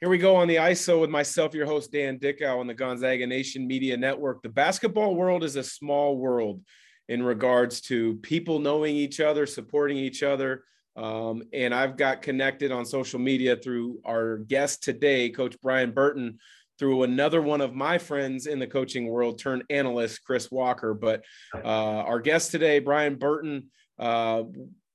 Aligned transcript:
Here 0.00 0.08
we 0.08 0.16
go 0.16 0.34
on 0.34 0.48
the 0.48 0.56
ISO 0.56 0.98
with 0.98 1.10
myself, 1.10 1.54
your 1.54 1.66
host, 1.66 1.92
Dan 1.92 2.16
Dickau, 2.16 2.58
on 2.58 2.66
the 2.66 2.72
Gonzaga 2.72 3.26
Nation 3.26 3.66
Media 3.66 3.98
Network. 3.98 4.42
The 4.42 4.48
basketball 4.48 5.14
world 5.14 5.44
is 5.44 5.56
a 5.56 5.62
small 5.62 6.16
world 6.16 6.62
in 7.10 7.22
regards 7.22 7.82
to 7.82 8.14
people 8.22 8.60
knowing 8.60 8.96
each 8.96 9.20
other, 9.20 9.44
supporting 9.44 9.98
each 9.98 10.22
other. 10.22 10.64
Um, 10.96 11.42
and 11.52 11.74
I've 11.74 11.98
got 11.98 12.22
connected 12.22 12.72
on 12.72 12.86
social 12.86 13.18
media 13.18 13.56
through 13.56 14.00
our 14.06 14.38
guest 14.38 14.82
today, 14.82 15.28
Coach 15.28 15.56
Brian 15.60 15.90
Burton, 15.90 16.38
through 16.78 17.02
another 17.02 17.42
one 17.42 17.60
of 17.60 17.74
my 17.74 17.98
friends 17.98 18.46
in 18.46 18.58
the 18.58 18.66
coaching 18.66 19.06
world 19.06 19.38
turned 19.38 19.64
analyst, 19.68 20.24
Chris 20.24 20.50
Walker. 20.50 20.94
But 20.94 21.26
uh, 21.54 21.58
our 22.06 22.20
guest 22.20 22.52
today, 22.52 22.78
Brian 22.78 23.16
Burton, 23.16 23.68
uh, 23.98 24.44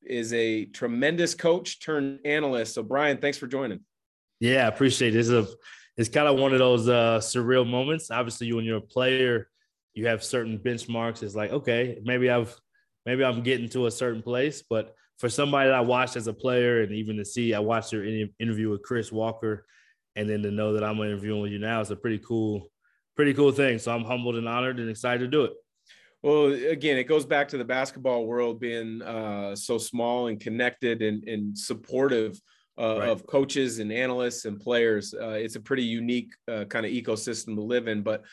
is 0.04 0.34
a 0.34 0.66
tremendous 0.66 1.36
coach 1.36 1.80
turned 1.80 2.22
analyst. 2.26 2.74
So, 2.74 2.82
Brian, 2.82 3.18
thanks 3.18 3.38
for 3.38 3.46
joining. 3.46 3.82
Yeah, 4.40 4.66
I 4.66 4.68
appreciate 4.68 5.16
it. 5.16 5.20
It's 5.20 5.30
a 5.30 5.48
it's 5.98 6.10
kind 6.10 6.28
of 6.28 6.38
one 6.38 6.52
of 6.52 6.60
those 6.60 6.90
uh, 6.90 7.20
surreal 7.20 7.68
moments. 7.68 8.12
Obviously, 8.12 8.48
you 8.48 8.56
when 8.56 8.66
you're 8.66 8.78
a 8.78 8.82
player, 8.82 9.50
you 9.94 10.08
have 10.08 10.24
certain 10.24 10.60
benchmarks. 10.60 11.24
It's 11.24 11.36
like, 11.36 11.52
okay, 11.52 12.00
maybe 12.04 12.30
I've 12.30 12.56
maybe 13.06 13.24
I'm 13.24 13.44
getting 13.44 13.70
to 13.70 13.86
a 13.86 13.92
certain 13.92 14.22
place, 14.22 14.64
but 14.70 14.96
for 15.18 15.30
somebody 15.30 15.70
that 15.70 15.76
I 15.76 15.82
watched 15.82 16.18
as 16.18 16.28
a 16.28 16.34
player, 16.34 16.82
and 16.82 16.92
even 16.92 17.16
to 17.18 17.26
see, 17.26 17.54
I 17.54 17.60
watched 17.60 17.94
your 17.94 18.04
interview 18.04 18.70
with 18.70 18.84
Chris 18.84 19.12
Walker, 19.12 19.66
and 20.16 20.30
then 20.30 20.42
to 20.44 20.52
know 20.52 20.74
that 20.74 20.84
I'm 20.84 21.00
interviewing 21.00 21.42
with 21.42 21.52
you 21.52 21.60
now 21.60 21.80
is 21.82 21.92
a 21.92 21.96
pretty 21.96 22.20
cool, 22.20 22.70
pretty 23.16 23.34
cool 23.34 23.52
thing. 23.52 23.80
So 23.80 23.94
I'm 23.94 24.04
humbled 24.04 24.36
and 24.36 24.48
honored 24.48 24.80
and 24.80 24.90
excited 24.90 25.20
to 25.20 25.28
do 25.28 25.46
it. 25.46 25.54
Well, 26.22 26.48
again, 26.48 26.98
it 26.98 27.04
goes 27.04 27.26
back 27.26 27.48
to 27.50 27.58
the 27.58 27.64
basketball 27.64 28.26
world 28.26 28.60
being 28.60 29.02
uh, 29.02 29.56
so 29.56 29.78
small 29.78 30.28
and 30.28 30.40
connected 30.40 31.02
and, 31.02 31.24
and 31.26 31.58
supportive 31.58 32.42
uh, 32.80 32.98
right. 33.00 33.10
of 33.10 33.26
coaches 33.26 33.80
and 33.80 33.92
analysts 33.92 34.46
and 34.46 34.60
players. 34.60 35.14
Uh, 35.14 35.30
it's 35.30 35.56
a 35.56 35.60
pretty 35.60 35.84
unique 35.84 36.34
uh, 36.52 36.66
kind 36.66 36.86
of 36.86 36.92
ecosystem 36.92 37.56
to 37.56 37.62
live 37.62 37.88
in. 37.88 38.02
But 38.02 38.24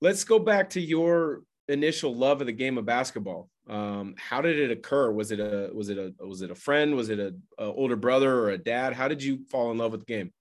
let's 0.00 0.24
go 0.24 0.38
back 0.38 0.70
to 0.70 0.80
your 0.80 1.42
initial 1.68 2.14
love 2.14 2.40
of 2.40 2.46
the 2.46 2.52
game 2.52 2.78
of 2.78 2.86
basketball. 2.86 3.48
Um, 3.68 4.14
how 4.18 4.40
did 4.40 4.58
it 4.58 4.70
occur? 4.70 5.12
Was 5.12 5.30
it 5.30 5.38
a 5.38 5.70
was 5.72 5.90
it 5.90 5.98
a 5.98 6.12
was 6.26 6.42
it 6.42 6.50
a 6.50 6.54
friend? 6.54 6.96
Was 6.96 7.08
it 7.08 7.20
a, 7.20 7.34
a, 7.58 7.66
older 7.66 7.96
brother 7.96 8.32
or 8.40 8.50
a 8.50 8.58
dad? 8.58 8.94
How 8.94 9.06
did 9.06 9.22
you 9.22 9.44
fall 9.50 9.70
in 9.70 9.78
love 9.78 9.92
with 9.92 10.00
the 10.00 10.12
game? 10.12 10.32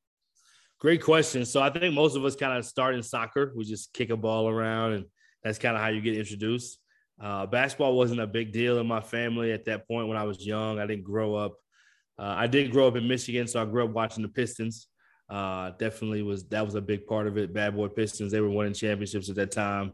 Great 0.79 1.03
question. 1.03 1.45
So 1.45 1.61
I 1.61 1.69
think 1.69 1.93
most 1.93 2.15
of 2.15 2.25
us 2.25 2.35
kind 2.35 2.57
of 2.57 2.65
start 2.65 2.95
in 2.95 3.03
soccer. 3.03 3.53
We 3.55 3.65
just 3.65 3.93
kick 3.93 4.09
a 4.09 4.17
ball 4.17 4.47
around, 4.47 4.93
and 4.93 5.05
that's 5.43 5.59
kind 5.59 5.75
of 5.75 5.81
how 5.81 5.89
you 5.89 6.01
get 6.01 6.17
introduced. 6.17 6.79
Uh, 7.21 7.45
basketball 7.45 7.97
wasn't 7.97 8.21
a 8.21 8.27
big 8.27 8.53
deal 8.53 8.79
in 8.79 8.87
my 8.87 9.01
family 9.01 9.51
at 9.51 9.65
that 9.65 9.87
point 9.87 10.07
when 10.07 10.17
I 10.17 10.23
was 10.23 10.45
young. 10.45 10.79
I 10.79 10.87
didn't 10.87 11.03
grow 11.03 11.35
up 11.35 11.57
uh, 12.19 12.35
I 12.37 12.47
did 12.47 12.71
grow 12.71 12.87
up 12.87 12.97
in 12.97 13.07
Michigan, 13.07 13.47
so 13.47 13.61
I 13.61 13.65
grew 13.65 13.85
up 13.85 13.91
watching 13.91 14.23
the 14.23 14.29
Pistons. 14.29 14.87
Uh, 15.29 15.71
definitely 15.77 16.21
was 16.21 16.45
that 16.47 16.65
was 16.65 16.75
a 16.75 16.81
big 16.81 17.05
part 17.05 17.27
of 17.27 17.37
it. 17.37 17.53
Bad 17.53 17.75
boy 17.75 17.87
Pistons, 17.87 18.31
they 18.31 18.41
were 18.41 18.49
winning 18.49 18.73
championships 18.73 19.29
at 19.29 19.35
that 19.35 19.51
time. 19.51 19.93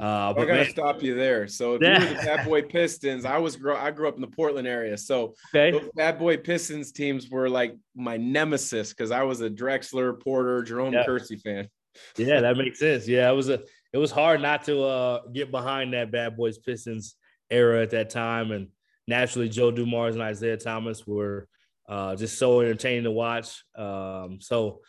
Uh, 0.00 0.32
but 0.32 0.42
I 0.42 0.46
gotta 0.46 0.62
man, 0.62 0.70
stop 0.70 1.02
you 1.02 1.16
there. 1.16 1.48
So 1.48 1.74
if 1.74 1.82
yeah. 1.82 2.00
you 2.00 2.08
were 2.08 2.14
the 2.14 2.24
Bad 2.24 2.46
Boy 2.46 2.62
Pistons, 2.76 3.24
I 3.24 3.36
was 3.38 3.56
grow 3.56 3.76
I 3.76 3.90
grew 3.90 4.06
up 4.06 4.14
in 4.14 4.20
the 4.20 4.28
Portland 4.28 4.68
area, 4.68 4.96
so 4.96 5.34
okay. 5.52 5.72
those 5.72 5.90
Bad 5.96 6.20
Boy 6.20 6.36
Pistons 6.36 6.92
teams 6.92 7.28
were 7.28 7.50
like 7.50 7.76
my 7.96 8.16
nemesis 8.16 8.90
because 8.90 9.10
I 9.10 9.24
was 9.24 9.40
a 9.40 9.50
Drexler, 9.50 10.20
Porter, 10.22 10.62
Jerome 10.62 10.94
yeah. 10.94 11.04
Kersey 11.04 11.36
fan. 11.36 11.68
yeah, 12.16 12.40
that 12.40 12.56
makes 12.56 12.78
sense. 12.80 13.08
Yeah, 13.08 13.28
it 13.28 13.34
was 13.34 13.48
a 13.48 13.60
it 13.92 13.98
was 13.98 14.12
hard 14.12 14.40
not 14.40 14.62
to 14.64 14.84
uh, 14.84 15.20
get 15.34 15.50
behind 15.50 15.92
that 15.94 16.12
Bad 16.12 16.36
Boys 16.36 16.58
Pistons 16.58 17.16
era 17.50 17.82
at 17.82 17.90
that 17.90 18.08
time, 18.08 18.52
and 18.52 18.68
naturally 19.08 19.48
Joe 19.48 19.72
Dumars 19.72 20.14
and 20.14 20.30
Isiah 20.30 20.56
Thomas 20.56 21.04
were 21.08 21.48
uh, 21.88 22.14
just 22.16 22.38
so 22.38 22.60
entertaining 22.60 23.04
to 23.04 23.10
watch. 23.10 23.64
Um, 23.76 24.38
so 24.40 24.80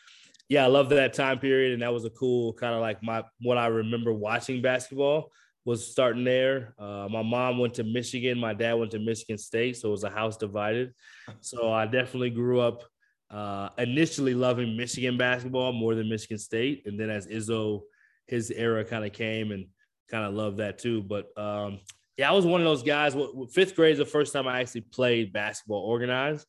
yeah, 0.50 0.64
I 0.64 0.68
love 0.68 0.90
that 0.90 1.14
time 1.14 1.40
period, 1.40 1.74
and 1.74 1.82
that 1.82 1.94
was 1.94 2.06
a 2.06 2.10
cool 2.10 2.54
kind 2.54 2.74
of 2.74 2.82
like 2.82 3.02
my 3.04 3.24
what 3.42 3.58
I 3.58 3.68
remember 3.68 4.12
watching 4.14 4.62
basketball 4.62 5.32
was 5.66 5.90
starting 5.92 6.24
there. 6.24 6.74
Uh, 6.80 7.08
my 7.10 7.22
mom 7.22 7.60
went 7.60 7.76
to 7.76 7.84
Michigan, 7.84 8.40
my 8.40 8.54
dad 8.54 8.74
went 8.74 8.92
to 8.92 9.00
Michigan 9.00 9.38
State, 9.38 9.78
so 9.78 9.90
it 9.90 9.92
was 9.92 10.04
a 10.04 10.10
house 10.10 10.38
divided. 10.38 10.94
So 11.42 11.72
I 11.72 11.86
definitely 11.86 12.32
grew 12.32 12.60
up 12.60 12.84
uh, 13.30 13.70
initially 13.78 14.34
loving 14.34 14.76
Michigan 14.76 15.18
basketball 15.18 15.72
more 15.72 15.94
than 15.94 16.10
Michigan 16.10 16.40
State, 16.40 16.84
and 16.86 17.00
then 17.00 17.10
as 17.10 17.28
Izzo 17.28 17.82
his 18.30 18.52
era 18.52 18.86
kind 18.86 19.06
of 19.06 19.12
came 19.12 19.52
and 19.52 19.66
kind 20.10 20.26
of 20.26 20.34
loved 20.34 20.58
that 20.58 20.78
too. 20.78 21.02
But 21.02 21.28
um, 21.38 21.80
yeah, 22.18 22.30
I 22.30 22.34
was 22.34 22.46
one 22.46 22.62
of 22.62 22.66
those 22.66 22.84
guys. 22.84 23.16
Fifth 23.52 23.76
grade 23.76 23.94
is 23.94 23.98
the 23.98 24.06
first 24.06 24.34
time 24.34 24.48
I 24.48 24.62
actually 24.62 24.82
played 24.82 25.34
basketball 25.34 25.82
organized 25.82 26.46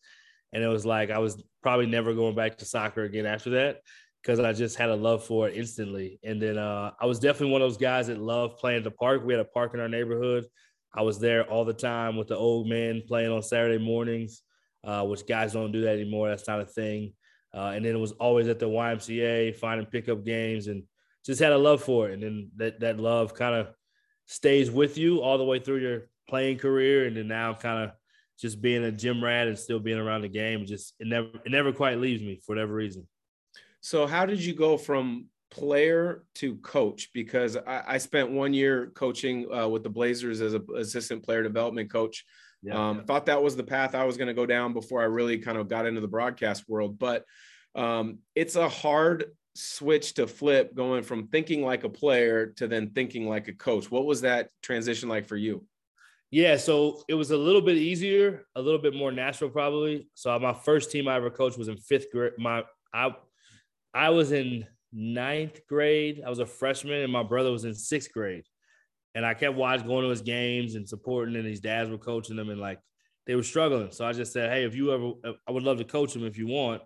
and 0.53 0.63
it 0.63 0.69
was 0.69 0.85
like 0.87 1.11
I 1.11 1.19
was 1.19 1.43
probably 1.63 1.87
never 1.87 2.15
going 2.15 2.35
back 2.35 2.59
to 2.59 2.65
soccer 2.65 3.03
again 3.03 3.27
after 3.27 3.51
that 3.51 3.81
because 4.23 4.41
I 4.41 4.53
just 4.53 4.77
had 4.77 4.91
a 4.91 4.97
love 4.97 5.25
for 5.25 5.49
it 5.49 5.57
instantly. 5.57 6.19
And 6.23 6.41
then 6.41 6.59
uh, 6.59 6.93
I 7.01 7.07
was 7.07 7.19
definitely 7.19 7.53
one 7.53 7.63
of 7.63 7.69
those 7.69 7.79
guys 7.79 8.09
that 8.09 8.19
loved 8.19 8.59
playing 8.59 8.79
at 8.79 8.85
the 8.85 8.91
park. 8.91 9.23
We 9.25 9.33
had 9.33 9.41
a 9.41 9.45
park 9.45 9.75
in 9.75 9.81
our 9.81 9.89
neighborhood. 9.89 10.45
I 10.95 11.03
was 11.03 11.19
there 11.19 11.45
all 11.45 11.65
the 11.65 11.73
time 11.73 12.17
with 12.17 12.29
the 12.29 12.37
old 12.37 12.69
men 12.69 13.03
playing 13.07 13.31
on 13.31 13.43
Saturday 13.43 13.83
mornings, 13.83 14.43
uh, 14.85 15.05
which 15.05 15.27
guys 15.27 15.53
don't 15.53 15.73
do 15.73 15.83
that 15.83 15.95
anymore. 15.95 16.29
That's 16.29 16.49
not 16.49 16.61
a 16.61 16.67
thing. 16.67 17.15
Uh, 17.55 17.73
and 17.75 17.85
then 17.85 17.95
it 17.95 17.99
was 17.99 18.13
always 18.13 18.49
at 18.49 18.59
the 18.59 18.69
YMCA, 18.69 19.57
finding 19.57 19.87
pickup 19.87 20.25
games, 20.25 20.67
and 20.67 20.83
just 21.25 21.41
had 21.41 21.53
a 21.53 21.59
love 21.59 21.83
for 21.83 22.09
it. 22.09 22.15
And 22.15 22.23
then 22.23 22.51
that 22.57 22.81
that 22.81 22.99
love 22.99 23.35
kind 23.35 23.55
of 23.55 23.69
stays 24.27 24.71
with 24.71 24.99
you 24.99 25.21
all 25.21 25.39
the 25.39 25.45
way 25.45 25.59
through 25.59 25.79
your 25.79 26.03
playing 26.29 26.59
career. 26.59 27.07
And 27.07 27.17
then 27.17 27.29
now 27.29 27.55
kind 27.55 27.85
of 27.85 27.93
just 28.41 28.61
being 28.61 28.85
a 28.85 28.93
gym 28.93 29.23
rat 29.23 29.49
and 29.49 29.59
still 29.59 29.79
being 29.79 29.99
around 29.99 30.23
the 30.23 30.29
game, 30.29 30.65
just 30.67 30.95
it 30.99 31.07
never 31.07 31.29
it 31.45 31.51
never 31.51 31.73
quite 31.73 31.99
leaves 31.99 32.23
me 32.23 32.41
for 32.45 32.55
whatever 32.55 32.75
reason. 32.75 33.07
So 33.81 34.07
how 34.07 34.27
did 34.27 34.43
you 34.43 34.55
go 34.55 34.77
from 34.77 35.27
player 35.51 36.25
to 36.37 36.57
coach? 36.57 37.11
Because 37.13 37.57
I, 37.57 37.83
I 37.87 37.99
spent 37.99 38.31
one 38.31 38.55
year 38.55 38.93
coaching 38.95 39.53
uh, 39.53 39.69
with 39.69 39.83
the 39.83 39.91
Blazers 39.91 40.41
as 40.41 40.55
an 40.55 40.67
assistant 40.77 41.25
player 41.25 41.43
development 41.43 41.91
coach. 41.91 42.25
Yeah, 42.63 42.91
um, 42.91 42.99
yeah. 42.99 43.05
Thought 43.05 43.27
that 43.27 43.43
was 43.43 43.57
the 43.57 43.65
path 43.65 43.95
I 43.95 44.05
was 44.05 44.17
going 44.17 44.29
to 44.29 44.35
go 44.35 44.47
down 44.47 44.73
before 44.73 45.01
I 45.01 45.07
really 45.07 45.39
kind 45.39 45.59
of 45.59 45.69
got 45.69 45.87
into 45.87 46.01
the 46.01 46.09
broadcast 46.09 46.69
world. 46.69 46.99
But 46.99 47.25
um, 47.75 48.19
it's 48.35 48.57
a 48.57 48.69
hard 48.69 49.25
switch 49.55 50.15
to 50.15 50.27
flip 50.27 50.75
going 50.75 51.03
from 51.03 51.29
thinking 51.29 51.63
like 51.63 51.85
a 51.85 51.89
player 51.89 52.49
to 52.57 52.69
then 52.69 52.91
thinking 52.91 53.29
like 53.29 53.49
a 53.49 53.53
coach. 53.53 53.91
What 53.91 54.07
was 54.07 54.23
that 54.23 54.51
transition 54.63 55.09
like 55.09 55.27
for 55.27 55.37
you? 55.37 55.65
Yeah, 56.31 56.57
so 56.57 57.03
it 57.09 57.15
was 57.15 57.33
a 57.33 57.37
little 57.37 57.61
bit 57.61 57.77
easier, 57.77 58.47
a 58.55 58.63
little 58.63 58.81
bit 58.81 58.95
more 58.95 59.11
natural, 59.11 59.51
probably. 59.51 60.09
So 60.15 60.39
my 60.39 60.53
first 60.53 60.91
team 60.93 61.09
I 61.09 61.17
ever 61.17 61.31
coached 61.31 61.59
was 61.59 61.69
in 61.69 61.77
fifth 61.77 62.13
grade. 62.13 62.33
My 62.39 62.65
I 62.95 63.15
I 63.93 64.11
was 64.11 64.31
in 64.31 64.67
ninth 64.93 65.61
grade. 65.69 66.23
I 66.25 66.31
was 66.31 66.39
a 66.39 66.47
freshman, 66.47 67.03
and 67.03 67.13
my 67.13 67.25
brother 67.25 67.51
was 67.51 67.65
in 67.65 67.75
sixth 67.75 68.13
grade. 68.13 68.45
And 69.17 69.27
I 69.27 69.35
kept 69.35 69.57
watching, 69.57 69.89
going 69.89 70.05
to 70.05 70.11
his 70.11 70.23
games 70.23 70.77
and 70.77 70.89
supporting, 70.89 71.35
and 71.35 71.45
his 71.45 71.59
dads 71.59 71.91
were 71.91 71.99
coaching 71.99 72.37
them, 72.37 72.49
and 72.49 72.61
like 72.61 72.79
they 73.27 73.35
were 73.35 73.43
struggling. 73.43 73.91
So 73.91 74.07
I 74.07 74.13
just 74.13 74.33
said, 74.33 74.51
"Hey, 74.53 74.65
if 74.65 74.77
you 74.77 74.93
ever, 74.93 75.37
I 75.49 75.51
would 75.51 75.65
love 75.65 75.79
to 75.79 75.85
coach 75.85 76.13
them 76.13 76.25
if 76.25 76.39
you 76.39 76.47
want." 76.47 76.83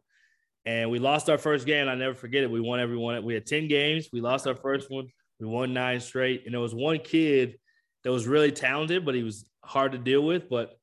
And 0.65 0.91
we 0.91 0.99
lost 0.99 1.28
our 1.28 1.37
first 1.37 1.66
game. 1.66 1.88
I 1.88 1.94
never 1.94 2.15
forget 2.15 2.43
it. 2.43 2.50
We 2.50 2.60
won 2.60 2.81
everyone. 2.81 3.22
We 3.22 3.34
had 3.34 3.44
ten 3.44 3.69
games. 3.69 4.09
We 4.10 4.22
lost 4.22 4.47
our 4.47 4.54
first 4.56 4.91
one. 4.91 5.09
We 5.38 5.47
won 5.47 5.75
nine 5.75 6.00
straight, 6.00 6.44
and 6.47 6.54
there 6.54 6.60
was 6.62 6.75
one 6.75 6.99
kid 7.00 7.59
that 8.04 8.12
was 8.12 8.26
really 8.26 8.53
talented, 8.53 9.04
but 9.04 9.15
he 9.15 9.22
was 9.22 9.44
hard 9.65 9.92
to 9.92 9.98
deal 9.98 10.22
with. 10.22 10.48
But 10.48 10.75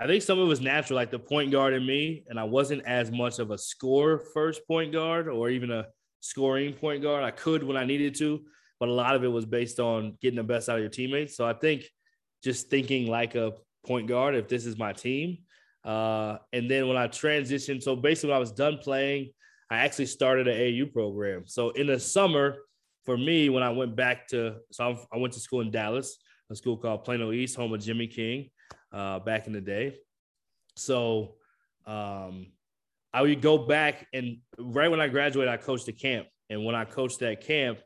I 0.00 0.06
think 0.06 0.22
some 0.22 0.38
of 0.38 0.46
it 0.46 0.48
was 0.48 0.60
natural, 0.60 0.96
like 0.96 1.10
the 1.10 1.18
point 1.18 1.50
guard 1.50 1.74
in 1.74 1.84
me, 1.84 2.24
and 2.28 2.38
I 2.38 2.44
wasn't 2.44 2.86
as 2.86 3.10
much 3.10 3.40
of 3.40 3.50
a 3.50 3.58
score 3.58 4.18
first 4.32 4.66
point 4.66 4.92
guard 4.92 5.28
or 5.28 5.50
even 5.50 5.70
a 5.72 5.86
scoring 6.20 6.72
point 6.72 7.02
guard. 7.02 7.24
I 7.24 7.32
could 7.32 7.64
when 7.64 7.76
I 7.76 7.84
needed 7.84 8.14
to, 8.16 8.40
but 8.78 8.88
a 8.88 8.92
lot 8.92 9.16
of 9.16 9.24
it 9.24 9.28
was 9.28 9.44
based 9.44 9.80
on 9.80 10.16
getting 10.22 10.36
the 10.36 10.44
best 10.44 10.68
out 10.68 10.76
of 10.76 10.82
your 10.82 10.90
teammates. 10.90 11.36
So 11.36 11.46
I 11.46 11.52
think 11.52 11.84
just 12.44 12.70
thinking 12.70 13.08
like 13.08 13.34
a 13.34 13.54
point 13.84 14.06
guard, 14.06 14.36
if 14.36 14.46
this 14.46 14.66
is 14.66 14.78
my 14.78 14.92
team. 14.92 15.38
Uh, 15.84 16.38
and 16.52 16.70
then 16.70 16.86
when 16.86 16.96
I 16.96 17.08
transitioned, 17.08 17.82
so 17.82 17.96
basically 17.96 18.30
when 18.30 18.36
I 18.36 18.40
was 18.40 18.52
done 18.52 18.78
playing, 18.78 19.30
I 19.70 19.78
actually 19.78 20.06
started 20.06 20.46
an 20.46 20.56
AU 20.56 20.86
program. 20.92 21.42
So 21.46 21.70
in 21.70 21.88
the 21.88 21.98
summer, 21.98 22.58
for 23.04 23.16
me, 23.16 23.48
when 23.48 23.62
I 23.62 23.70
went 23.70 23.96
back 23.96 24.28
to, 24.28 24.56
so 24.70 24.98
I 25.12 25.16
went 25.16 25.32
to 25.34 25.40
school 25.40 25.60
in 25.60 25.70
Dallas 25.70 26.18
a 26.50 26.56
school 26.56 26.76
called 26.76 27.04
Plano 27.04 27.32
East, 27.32 27.56
home 27.56 27.72
of 27.72 27.80
Jimmy 27.80 28.06
King, 28.06 28.50
uh, 28.92 29.18
back 29.18 29.46
in 29.46 29.52
the 29.52 29.60
day. 29.60 29.96
So 30.76 31.34
um, 31.86 32.46
I 33.12 33.22
would 33.22 33.42
go 33.42 33.58
back 33.58 34.06
and 34.12 34.38
right 34.58 34.90
when 34.90 35.00
I 35.00 35.08
graduated, 35.08 35.52
I 35.52 35.56
coached 35.56 35.88
a 35.88 35.92
camp. 35.92 36.26
And 36.50 36.64
when 36.64 36.74
I 36.74 36.84
coached 36.84 37.20
that 37.20 37.42
camp, 37.42 37.78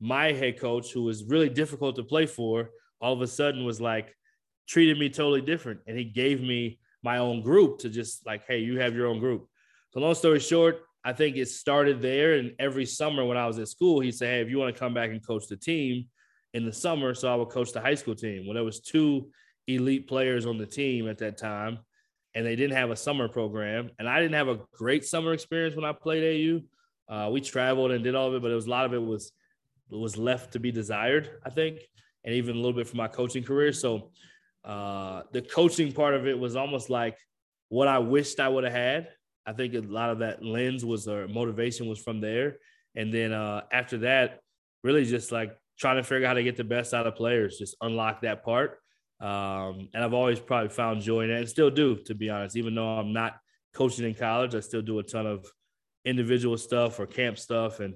my 0.00 0.32
head 0.32 0.58
coach, 0.58 0.92
who 0.92 1.04
was 1.04 1.24
really 1.24 1.48
difficult 1.48 1.96
to 1.96 2.02
play 2.02 2.26
for, 2.26 2.70
all 3.00 3.12
of 3.12 3.20
a 3.20 3.26
sudden 3.26 3.64
was 3.64 3.80
like 3.80 4.14
treated 4.68 4.98
me 4.98 5.08
totally 5.08 5.40
different. 5.40 5.80
And 5.86 5.96
he 5.96 6.04
gave 6.04 6.40
me 6.40 6.80
my 7.02 7.18
own 7.18 7.42
group 7.42 7.78
to 7.80 7.88
just 7.88 8.26
like, 8.26 8.44
hey, 8.46 8.58
you 8.58 8.80
have 8.80 8.94
your 8.94 9.06
own 9.06 9.20
group. 9.20 9.46
So 9.92 10.00
long 10.00 10.14
story 10.14 10.40
short, 10.40 10.80
I 11.04 11.12
think 11.12 11.36
it 11.36 11.48
started 11.48 12.00
there. 12.00 12.34
And 12.34 12.54
every 12.58 12.86
summer 12.86 13.24
when 13.24 13.36
I 13.36 13.46
was 13.46 13.58
at 13.58 13.68
school, 13.68 14.00
he'd 14.00 14.14
say, 14.14 14.26
Hey, 14.26 14.40
if 14.40 14.48
you 14.48 14.58
want 14.58 14.74
to 14.74 14.78
come 14.78 14.94
back 14.94 15.10
and 15.10 15.24
coach 15.24 15.46
the 15.48 15.56
team, 15.56 16.06
in 16.54 16.64
the 16.64 16.72
summer, 16.72 17.14
so 17.14 17.32
I 17.32 17.34
would 17.36 17.48
coach 17.48 17.72
the 17.72 17.80
high 17.80 17.94
school 17.94 18.14
team. 18.14 18.46
When 18.46 18.54
there 18.54 18.64
was 18.64 18.80
two 18.80 19.30
elite 19.66 20.08
players 20.08 20.46
on 20.46 20.58
the 20.58 20.66
team 20.66 21.08
at 21.08 21.18
that 21.18 21.38
time, 21.38 21.78
and 22.34 22.46
they 22.46 22.56
didn't 22.56 22.76
have 22.76 22.90
a 22.90 22.96
summer 22.96 23.28
program, 23.28 23.90
and 23.98 24.08
I 24.08 24.20
didn't 24.20 24.34
have 24.34 24.48
a 24.48 24.60
great 24.74 25.04
summer 25.04 25.32
experience 25.32 25.76
when 25.76 25.84
I 25.84 25.92
played 25.92 26.24
AU. 26.24 27.14
Uh, 27.14 27.30
we 27.30 27.40
traveled 27.40 27.90
and 27.90 28.02
did 28.02 28.14
all 28.14 28.28
of 28.28 28.34
it, 28.34 28.42
but 28.42 28.50
it 28.50 28.54
was 28.54 28.66
a 28.66 28.70
lot 28.70 28.86
of 28.86 28.94
it 28.94 29.02
was 29.02 29.32
was 29.90 30.16
left 30.16 30.52
to 30.54 30.58
be 30.58 30.72
desired, 30.72 31.28
I 31.44 31.50
think, 31.50 31.80
and 32.24 32.34
even 32.34 32.56
a 32.56 32.58
little 32.58 32.72
bit 32.72 32.88
for 32.88 32.96
my 32.96 33.08
coaching 33.08 33.44
career. 33.44 33.72
So 33.72 34.10
uh, 34.64 35.22
the 35.32 35.42
coaching 35.42 35.92
part 35.92 36.14
of 36.14 36.26
it 36.26 36.38
was 36.38 36.56
almost 36.56 36.88
like 36.88 37.18
what 37.68 37.88
I 37.88 37.98
wished 37.98 38.40
I 38.40 38.48
would 38.48 38.64
have 38.64 38.72
had. 38.72 39.08
I 39.44 39.52
think 39.52 39.74
a 39.74 39.80
lot 39.80 40.10
of 40.10 40.20
that 40.20 40.42
lens 40.42 40.84
was 40.84 41.08
or 41.08 41.28
motivation 41.28 41.88
was 41.88 41.98
from 41.98 42.20
there. 42.20 42.58
And 42.94 43.12
then 43.12 43.32
uh, 43.32 43.62
after 43.72 43.98
that, 43.98 44.40
really 44.82 45.04
just 45.04 45.32
like 45.32 45.56
trying 45.82 45.96
to 45.96 46.04
figure 46.04 46.26
out 46.26 46.30
how 46.30 46.34
to 46.34 46.44
get 46.44 46.56
the 46.56 46.64
best 46.64 46.94
out 46.94 47.08
of 47.08 47.16
players, 47.16 47.58
just 47.58 47.76
unlock 47.80 48.22
that 48.22 48.44
part. 48.44 48.78
Um, 49.20 49.88
and 49.92 50.02
I've 50.02 50.14
always 50.14 50.38
probably 50.38 50.68
found 50.68 51.02
joy 51.02 51.22
in 51.22 51.30
it 51.30 51.40
and 51.40 51.48
still 51.48 51.70
do, 51.70 51.96
to 52.06 52.14
be 52.14 52.30
honest. 52.30 52.56
Even 52.56 52.76
though 52.76 52.98
I'm 52.98 53.12
not 53.12 53.34
coaching 53.74 54.06
in 54.06 54.14
college, 54.14 54.54
I 54.54 54.60
still 54.60 54.82
do 54.82 55.00
a 55.00 55.02
ton 55.02 55.26
of 55.26 55.44
individual 56.04 56.56
stuff 56.56 57.00
or 57.00 57.06
camp 57.06 57.36
stuff 57.36 57.80
and 57.80 57.94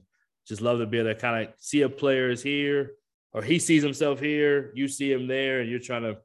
just 0.49 0.61
love 0.61 0.81
to 0.81 0.87
be 0.87 0.99
able 0.99 1.11
to 1.11 1.15
kind 1.15 1.44
of 1.44 1.55
see 1.59 1.83
a 1.83 1.88
player 1.88 2.29
is 2.29 2.43
here 2.43 2.91
or 3.33 3.43
he 3.43 3.59
sees 3.59 3.83
himself 3.83 4.19
here, 4.19 4.73
you 4.75 4.88
see 4.88 5.12
him 5.12 5.27
there, 5.29 5.61
and 5.61 5.71
you're 5.71 5.79
trying 5.79 6.03
to 6.03 6.17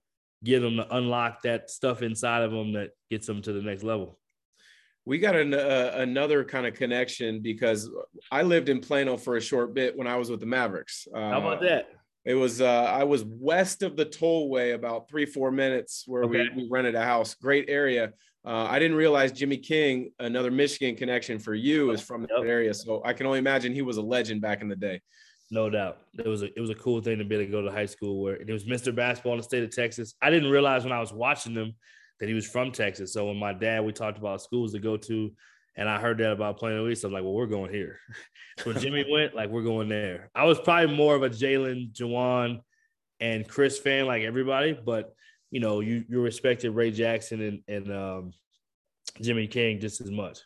get 0.43 0.63
him 0.63 0.77
to 0.77 0.95
unlock 0.95 1.41
that 1.43 1.69
stuff 1.69 2.01
inside 2.01 2.41
of 2.41 2.53
him 2.53 2.73
that 2.73 2.91
gets 3.09 3.27
him 3.27 3.41
to 3.41 3.53
the 3.53 3.61
next 3.61 3.83
level. 3.83 4.17
We 5.05 5.17
got 5.17 5.35
an, 5.35 5.53
uh, 5.53 5.93
another 5.95 6.43
kind 6.43 6.67
of 6.67 6.75
connection 6.75 7.41
because 7.41 7.89
I 8.31 8.43
lived 8.43 8.69
in 8.69 8.79
Plano 8.79 9.17
for 9.17 9.37
a 9.37 9.41
short 9.41 9.73
bit 9.73 9.97
when 9.97 10.07
I 10.07 10.15
was 10.15 10.29
with 10.29 10.39
the 10.39 10.45
Mavericks. 10.45 11.07
Uh, 11.13 11.31
How 11.31 11.39
about 11.39 11.61
that? 11.61 11.87
It 12.23 12.35
was 12.35 12.61
uh, 12.61 12.83
I 12.83 13.03
was 13.03 13.23
west 13.25 13.81
of 13.81 13.97
the 13.97 14.05
tollway 14.05 14.75
about 14.75 15.09
three 15.09 15.25
four 15.25 15.51
minutes 15.51 16.03
where 16.05 16.23
okay. 16.23 16.49
we, 16.55 16.63
we 16.63 16.69
rented 16.69 16.93
a 16.93 17.03
house. 17.03 17.33
Great 17.33 17.65
area. 17.67 18.13
Uh, 18.45 18.67
I 18.69 18.79
didn't 18.79 18.97
realize 18.97 19.31
Jimmy 19.31 19.57
King, 19.57 20.11
another 20.19 20.51
Michigan 20.51 20.95
connection 20.95 21.39
for 21.39 21.53
you, 21.53 21.91
is 21.91 22.01
from 22.01 22.23
that 22.23 22.43
area. 22.45 22.73
So 22.73 23.01
I 23.03 23.13
can 23.13 23.25
only 23.25 23.39
imagine 23.39 23.73
he 23.73 23.81
was 23.81 23.97
a 23.97 24.01
legend 24.01 24.41
back 24.41 24.61
in 24.61 24.67
the 24.67 24.75
day. 24.75 25.01
No 25.49 25.69
doubt, 25.69 25.97
it 26.17 26.27
was 26.27 26.43
a 26.43 26.47
it 26.55 26.61
was 26.61 26.69
a 26.69 26.75
cool 26.75 27.01
thing 27.01 27.17
to 27.17 27.25
be 27.25 27.35
able 27.35 27.45
to 27.45 27.51
go 27.51 27.61
to 27.61 27.71
high 27.71 27.85
school 27.87 28.21
where 28.21 28.35
it 28.35 28.49
was 28.49 28.65
Mr. 28.65 28.95
Basketball 28.95 29.33
in 29.33 29.39
the 29.39 29.43
state 29.43 29.63
of 29.63 29.71
Texas. 29.75 30.13
I 30.21 30.29
didn't 30.29 30.49
realize 30.49 30.83
when 30.83 30.93
I 30.93 30.99
was 30.99 31.11
watching 31.11 31.53
them 31.53 31.73
that 32.21 32.29
he 32.29 32.35
was 32.35 32.47
from 32.47 32.71
Texas. 32.71 33.11
So 33.11 33.25
when 33.25 33.37
my 33.37 33.51
dad 33.51 33.83
we 33.83 33.91
talked 33.91 34.19
about 34.19 34.43
schools 34.43 34.71
to 34.73 34.79
go 34.79 34.95
to, 34.95 35.31
and 35.75 35.89
I 35.89 35.99
heard 35.99 36.19
that 36.19 36.31
about 36.31 36.57
Plano 36.57 36.87
East, 36.87 37.03
I'm 37.03 37.11
like, 37.11 37.23
well, 37.23 37.33
we're 37.33 37.47
going 37.47 37.73
here. 37.73 37.99
when 38.63 38.79
Jimmy 38.79 39.03
went, 39.09 39.35
like 39.35 39.49
we're 39.49 39.63
going 39.63 39.89
there. 39.89 40.29
I 40.35 40.45
was 40.45 40.59
probably 40.59 40.95
more 40.95 41.15
of 41.15 41.23
a 41.23 41.29
Jalen, 41.29 41.93
Juwan, 41.93 42.61
and 43.19 43.47
Chris 43.47 43.79
fan, 43.79 44.05
like 44.05 44.21
everybody, 44.21 44.73
but 44.73 45.13
you 45.49 45.59
know, 45.59 45.79
you 45.79 46.05
you 46.07 46.21
respected 46.21 46.71
Ray 46.71 46.91
Jackson 46.91 47.41
and 47.41 47.61
and 47.67 47.91
um, 47.91 48.31
Jimmy 49.19 49.47
King 49.47 49.79
just 49.79 49.99
as 49.99 50.11
much. 50.11 50.39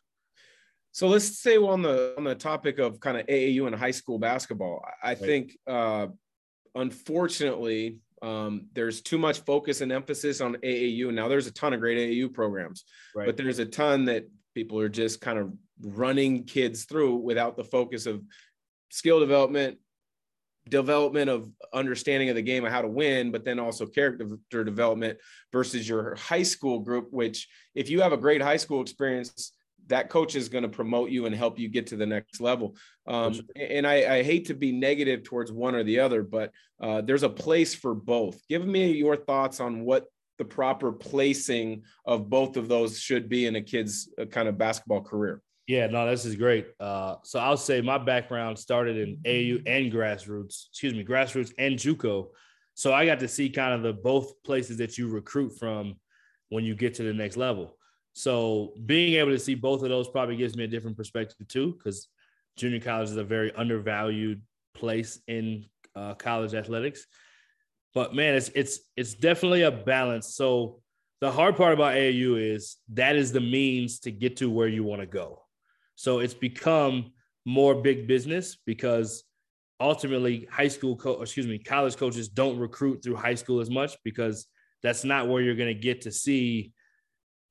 So 0.94 1.10
let's 1.10 1.39
stay 1.39 1.57
on 1.57 1.81
the 1.81 2.13
on 2.18 2.24
the 2.24 2.36
topic 2.36 2.80
of 2.80 3.01
kind 3.01 3.18
of 3.18 3.27
AAU 3.27 3.68
and 3.68 3.75
high 3.75 3.92
school 3.92 4.18
basketball. 4.18 4.81
I 5.04 5.10
right. 5.10 5.18
think 5.18 5.57
uh, 5.68 6.07
unfortunately 6.74 7.98
um, 8.21 8.67
there's 8.73 9.01
too 9.01 9.17
much 9.17 9.39
focus 9.39 9.81
and 9.81 9.91
emphasis 9.91 10.41
on 10.41 10.56
AAU. 10.56 11.13
Now 11.13 11.27
there's 11.27 11.47
a 11.47 11.51
ton 11.51 11.73
of 11.73 11.79
great 11.79 11.97
AAU 11.97 12.33
programs, 12.33 12.85
right. 13.15 13.25
but 13.25 13.38
there's 13.38 13.59
a 13.59 13.65
ton 13.65 14.06
that 14.06 14.25
people 14.53 14.79
are 14.79 14.89
just 14.89 15.21
kind 15.21 15.38
of 15.38 15.53
running 15.81 16.44
kids 16.45 16.85
through 16.85 17.17
without 17.17 17.57
the 17.57 17.63
focus 17.63 18.06
of 18.06 18.21
skill 18.89 19.19
development, 19.19 19.77
development 20.69 21.29
of 21.29 21.50
understanding 21.73 22.29
of 22.29 22.35
the 22.35 22.41
game 22.41 22.65
of 22.65 22.71
how 22.71 22.81
to 22.81 22.88
win, 22.88 23.31
but 23.31 23.44
then 23.44 23.59
also 23.59 23.85
character 23.85 24.25
development 24.63 25.17
versus 25.51 25.88
your 25.88 26.15
high 26.15 26.44
school 26.44 26.79
group, 26.79 27.07
which 27.12 27.47
if 27.75 27.89
you 27.89 28.01
have 28.01 28.13
a 28.13 28.17
great 28.17 28.41
high 28.41 28.57
school 28.57 28.81
experience, 28.81 29.51
that 29.87 30.09
coach 30.09 30.35
is 30.35 30.49
going 30.49 30.63
to 30.63 30.69
promote 30.69 31.09
you 31.09 31.25
and 31.25 31.35
help 31.35 31.59
you 31.59 31.67
get 31.67 31.87
to 31.87 31.95
the 31.95 32.05
next 32.05 32.41
level. 32.41 32.75
Um, 33.07 33.39
and 33.55 33.85
I, 33.85 34.17
I, 34.17 34.23
hate 34.23 34.47
to 34.47 34.53
be 34.53 34.71
negative 34.71 35.23
towards 35.23 35.51
one 35.51 35.75
or 35.75 35.83
the 35.83 35.99
other, 35.99 36.23
but 36.23 36.51
uh, 36.81 37.01
there's 37.01 37.23
a 37.23 37.29
place 37.29 37.75
for 37.75 37.93
both. 37.93 38.39
Give 38.47 38.65
me 38.65 38.91
your 38.91 39.15
thoughts 39.15 39.59
on 39.59 39.85
what 39.85 40.07
the 40.37 40.45
proper 40.45 40.91
placing 40.91 41.83
of 42.05 42.29
both 42.29 42.57
of 42.57 42.67
those 42.67 42.99
should 42.99 43.29
be 43.29 43.45
in 43.45 43.55
a 43.55 43.61
kid's 43.61 44.09
uh, 44.19 44.25
kind 44.25 44.47
of 44.47 44.57
basketball 44.57 45.01
career. 45.01 45.41
Yeah, 45.67 45.88
no, 45.88 46.07
this 46.09 46.25
is 46.25 46.35
great. 46.35 46.67
Uh, 46.79 47.15
so 47.23 47.39
I'll 47.39 47.57
say 47.57 47.81
my 47.81 47.97
background 47.97 48.59
started 48.59 48.97
in 48.97 49.19
AU 49.25 49.61
and 49.65 49.91
grassroots, 49.91 50.67
excuse 50.69 50.93
me, 50.93 51.03
grassroots 51.03 51.53
and 51.57 51.77
JUCO. 51.77 52.27
So 52.75 52.93
I 52.93 53.05
got 53.05 53.19
to 53.21 53.27
see 53.27 53.49
kind 53.49 53.73
of 53.73 53.81
the 53.81 53.93
both 53.93 54.43
places 54.43 54.77
that 54.77 54.97
you 54.97 55.07
recruit 55.07 55.57
from 55.57 55.95
when 56.49 56.65
you 56.65 56.75
get 56.75 56.93
to 56.95 57.03
the 57.03 57.13
next 57.13 57.38
level. 57.38 57.77
So 58.15 58.71
being 58.85 59.15
able 59.15 59.31
to 59.31 59.39
see 59.39 59.56
both 59.56 59.83
of 59.83 59.89
those 59.89 60.07
probably 60.07 60.38
gives 60.38 60.56
me 60.56 60.63
a 60.63 60.67
different 60.67 60.95
perspective 60.95 61.47
too, 61.50 61.73
because 61.73 62.07
junior 62.56 62.79
college 62.79 63.09
is 63.09 63.17
a 63.17 63.25
very 63.25 63.51
undervalued 63.53 64.41
place 64.73 65.19
in 65.27 65.65
uh, 65.97 66.13
college 66.13 66.53
athletics. 66.53 67.06
But 67.94 68.15
man, 68.15 68.35
it's 68.35 68.50
it's 68.56 68.79
it's 68.95 69.13
definitely 69.15 69.63
a 69.63 69.71
balance. 69.71 70.33
So 70.33 70.81
the 71.19 71.29
hard 71.29 71.57
part 71.57 71.73
about 71.73 71.95
AAU 71.95 72.35
is 72.35 72.77
that 72.94 73.17
is 73.17 73.33
the 73.33 73.41
means 73.41 74.00
to 74.00 74.12
get 74.12 74.38
to 74.38 74.50
where 74.50 74.69
you 74.69 74.85
want 74.85 75.01
to 75.01 75.07
go. 75.07 75.41
So 75.95 76.19
it's 76.19 76.33
become 76.33 77.12
more 77.44 77.75
big 77.75 78.07
business 78.07 78.57
because 78.65 79.25
ultimately 79.81 80.47
high 80.50 80.69
school 80.69 80.95
co- 80.95 81.21
excuse 81.21 81.47
me 81.47 81.59
college 81.59 81.97
coaches 81.97 82.29
don't 82.29 82.57
recruit 82.57 83.03
through 83.03 83.15
high 83.15 83.35
school 83.35 83.59
as 83.59 83.69
much 83.69 83.97
because 84.06 84.47
that's 84.81 85.03
not 85.03 85.27
where 85.27 85.41
you're 85.41 85.53
going 85.53 85.73
to 85.73 85.81
get 85.81 86.01
to 86.01 86.12
see 86.13 86.71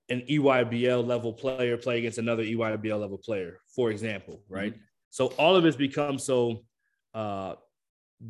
an 0.08 0.22
EYBL 0.28 1.06
level 1.06 1.32
player 1.32 1.76
play 1.76 1.98
against 1.98 2.18
another 2.18 2.42
EYBL 2.42 3.00
level 3.00 3.18
player, 3.18 3.60
for 3.74 3.90
example, 3.90 4.42
right? 4.48 4.72
Mm-hmm. 4.72 4.82
So 5.10 5.26
all 5.38 5.56
of 5.56 5.64
it's 5.64 5.76
become 5.76 6.18
so 6.18 6.64
uh, 7.14 7.54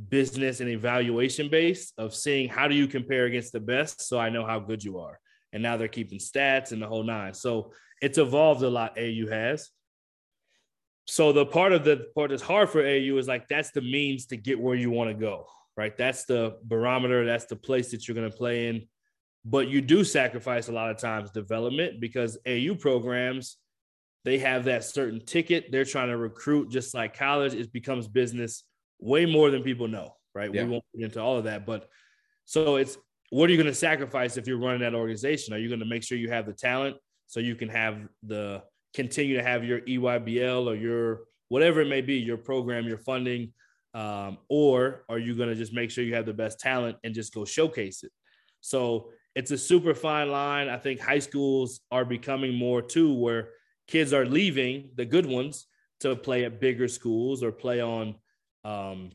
business 0.08 0.60
and 0.60 0.68
evaluation 0.68 1.48
based 1.48 1.94
of 1.98 2.14
seeing 2.14 2.48
how 2.48 2.68
do 2.68 2.74
you 2.74 2.86
compare 2.86 3.24
against 3.26 3.52
the 3.52 3.60
best, 3.60 4.06
so 4.06 4.18
I 4.18 4.30
know 4.30 4.46
how 4.46 4.60
good 4.60 4.84
you 4.84 4.98
are. 4.98 5.18
And 5.52 5.62
now 5.62 5.76
they're 5.76 5.88
keeping 5.88 6.18
stats 6.18 6.72
and 6.72 6.82
the 6.82 6.86
whole 6.86 7.04
nine. 7.04 7.34
So 7.34 7.72
it's 8.02 8.18
evolved 8.18 8.62
a 8.62 8.68
lot. 8.68 8.98
AU 8.98 9.28
has. 9.30 9.70
So 11.06 11.32
the 11.32 11.46
part 11.46 11.72
of 11.72 11.84
the 11.84 12.06
part 12.14 12.30
that's 12.30 12.42
hard 12.42 12.70
for 12.70 12.80
AU 12.80 13.16
is 13.18 13.28
like 13.28 13.46
that's 13.48 13.70
the 13.70 13.82
means 13.82 14.26
to 14.26 14.36
get 14.36 14.58
where 14.58 14.74
you 14.74 14.90
want 14.90 15.10
to 15.10 15.14
go, 15.14 15.46
right? 15.76 15.96
That's 15.96 16.24
the 16.24 16.56
barometer. 16.64 17.24
That's 17.24 17.44
the 17.44 17.56
place 17.56 17.90
that 17.90 18.08
you're 18.08 18.14
going 18.14 18.30
to 18.30 18.36
play 18.36 18.68
in 18.68 18.86
but 19.44 19.68
you 19.68 19.80
do 19.80 20.04
sacrifice 20.04 20.68
a 20.68 20.72
lot 20.72 20.90
of 20.90 20.98
times 20.98 21.30
development 21.30 22.00
because 22.00 22.38
AU 22.46 22.74
programs 22.74 23.58
they 24.24 24.38
have 24.38 24.64
that 24.64 24.84
certain 24.84 25.24
ticket 25.24 25.70
they're 25.70 25.84
trying 25.84 26.08
to 26.08 26.16
recruit 26.16 26.70
just 26.70 26.94
like 26.94 27.16
college 27.16 27.54
it 27.54 27.72
becomes 27.72 28.08
business 28.08 28.64
way 29.00 29.26
more 29.26 29.50
than 29.50 29.62
people 29.62 29.88
know 29.88 30.14
right? 30.34 30.52
Yeah. 30.52 30.64
we 30.64 30.70
won't 30.70 30.84
get 30.96 31.04
into 31.04 31.20
all 31.20 31.36
of 31.36 31.44
that 31.44 31.66
but 31.66 31.88
so 32.44 32.76
it's 32.76 32.98
what 33.30 33.48
are 33.48 33.52
you 33.52 33.58
going 33.58 33.66
to 33.66 33.74
sacrifice 33.74 34.36
if 34.36 34.46
you're 34.46 34.58
running 34.58 34.82
that 34.82 34.94
organization? 34.94 35.54
Are 35.54 35.58
you 35.58 35.68
going 35.68 35.80
to 35.80 35.86
make 35.86 36.04
sure 36.04 36.16
you 36.16 36.30
have 36.30 36.46
the 36.46 36.52
talent 36.52 36.96
so 37.26 37.40
you 37.40 37.56
can 37.56 37.68
have 37.68 37.98
the 38.22 38.62
continue 38.92 39.36
to 39.36 39.42
have 39.42 39.64
your 39.64 39.80
EYBL 39.80 40.66
or 40.66 40.76
your 40.76 41.22
whatever 41.48 41.80
it 41.80 41.88
may 41.88 42.00
be 42.00 42.14
your 42.14 42.36
program 42.36 42.86
your 42.86 42.98
funding 42.98 43.52
um, 43.92 44.38
or 44.48 45.04
are 45.08 45.18
you 45.18 45.34
going 45.34 45.48
to 45.48 45.54
just 45.54 45.72
make 45.72 45.90
sure 45.90 46.04
you 46.04 46.14
have 46.14 46.26
the 46.26 46.32
best 46.32 46.60
talent 46.60 46.96
and 47.02 47.14
just 47.14 47.34
go 47.34 47.44
showcase 47.44 48.04
it? 48.04 48.12
So 48.60 49.10
it's 49.34 49.50
a 49.50 49.58
super 49.58 49.94
fine 49.94 50.30
line. 50.30 50.68
I 50.68 50.78
think 50.78 51.00
high 51.00 51.18
schools 51.18 51.80
are 51.90 52.04
becoming 52.04 52.54
more 52.54 52.80
too, 52.80 53.12
where 53.12 53.50
kids 53.88 54.12
are 54.12 54.24
leaving 54.24 54.90
the 54.94 55.04
good 55.04 55.26
ones 55.26 55.66
to 56.00 56.14
play 56.14 56.44
at 56.44 56.60
bigger 56.60 56.88
schools 56.88 57.42
or 57.42 57.50
play 57.50 57.80
on 57.80 58.14
um, 58.64 59.10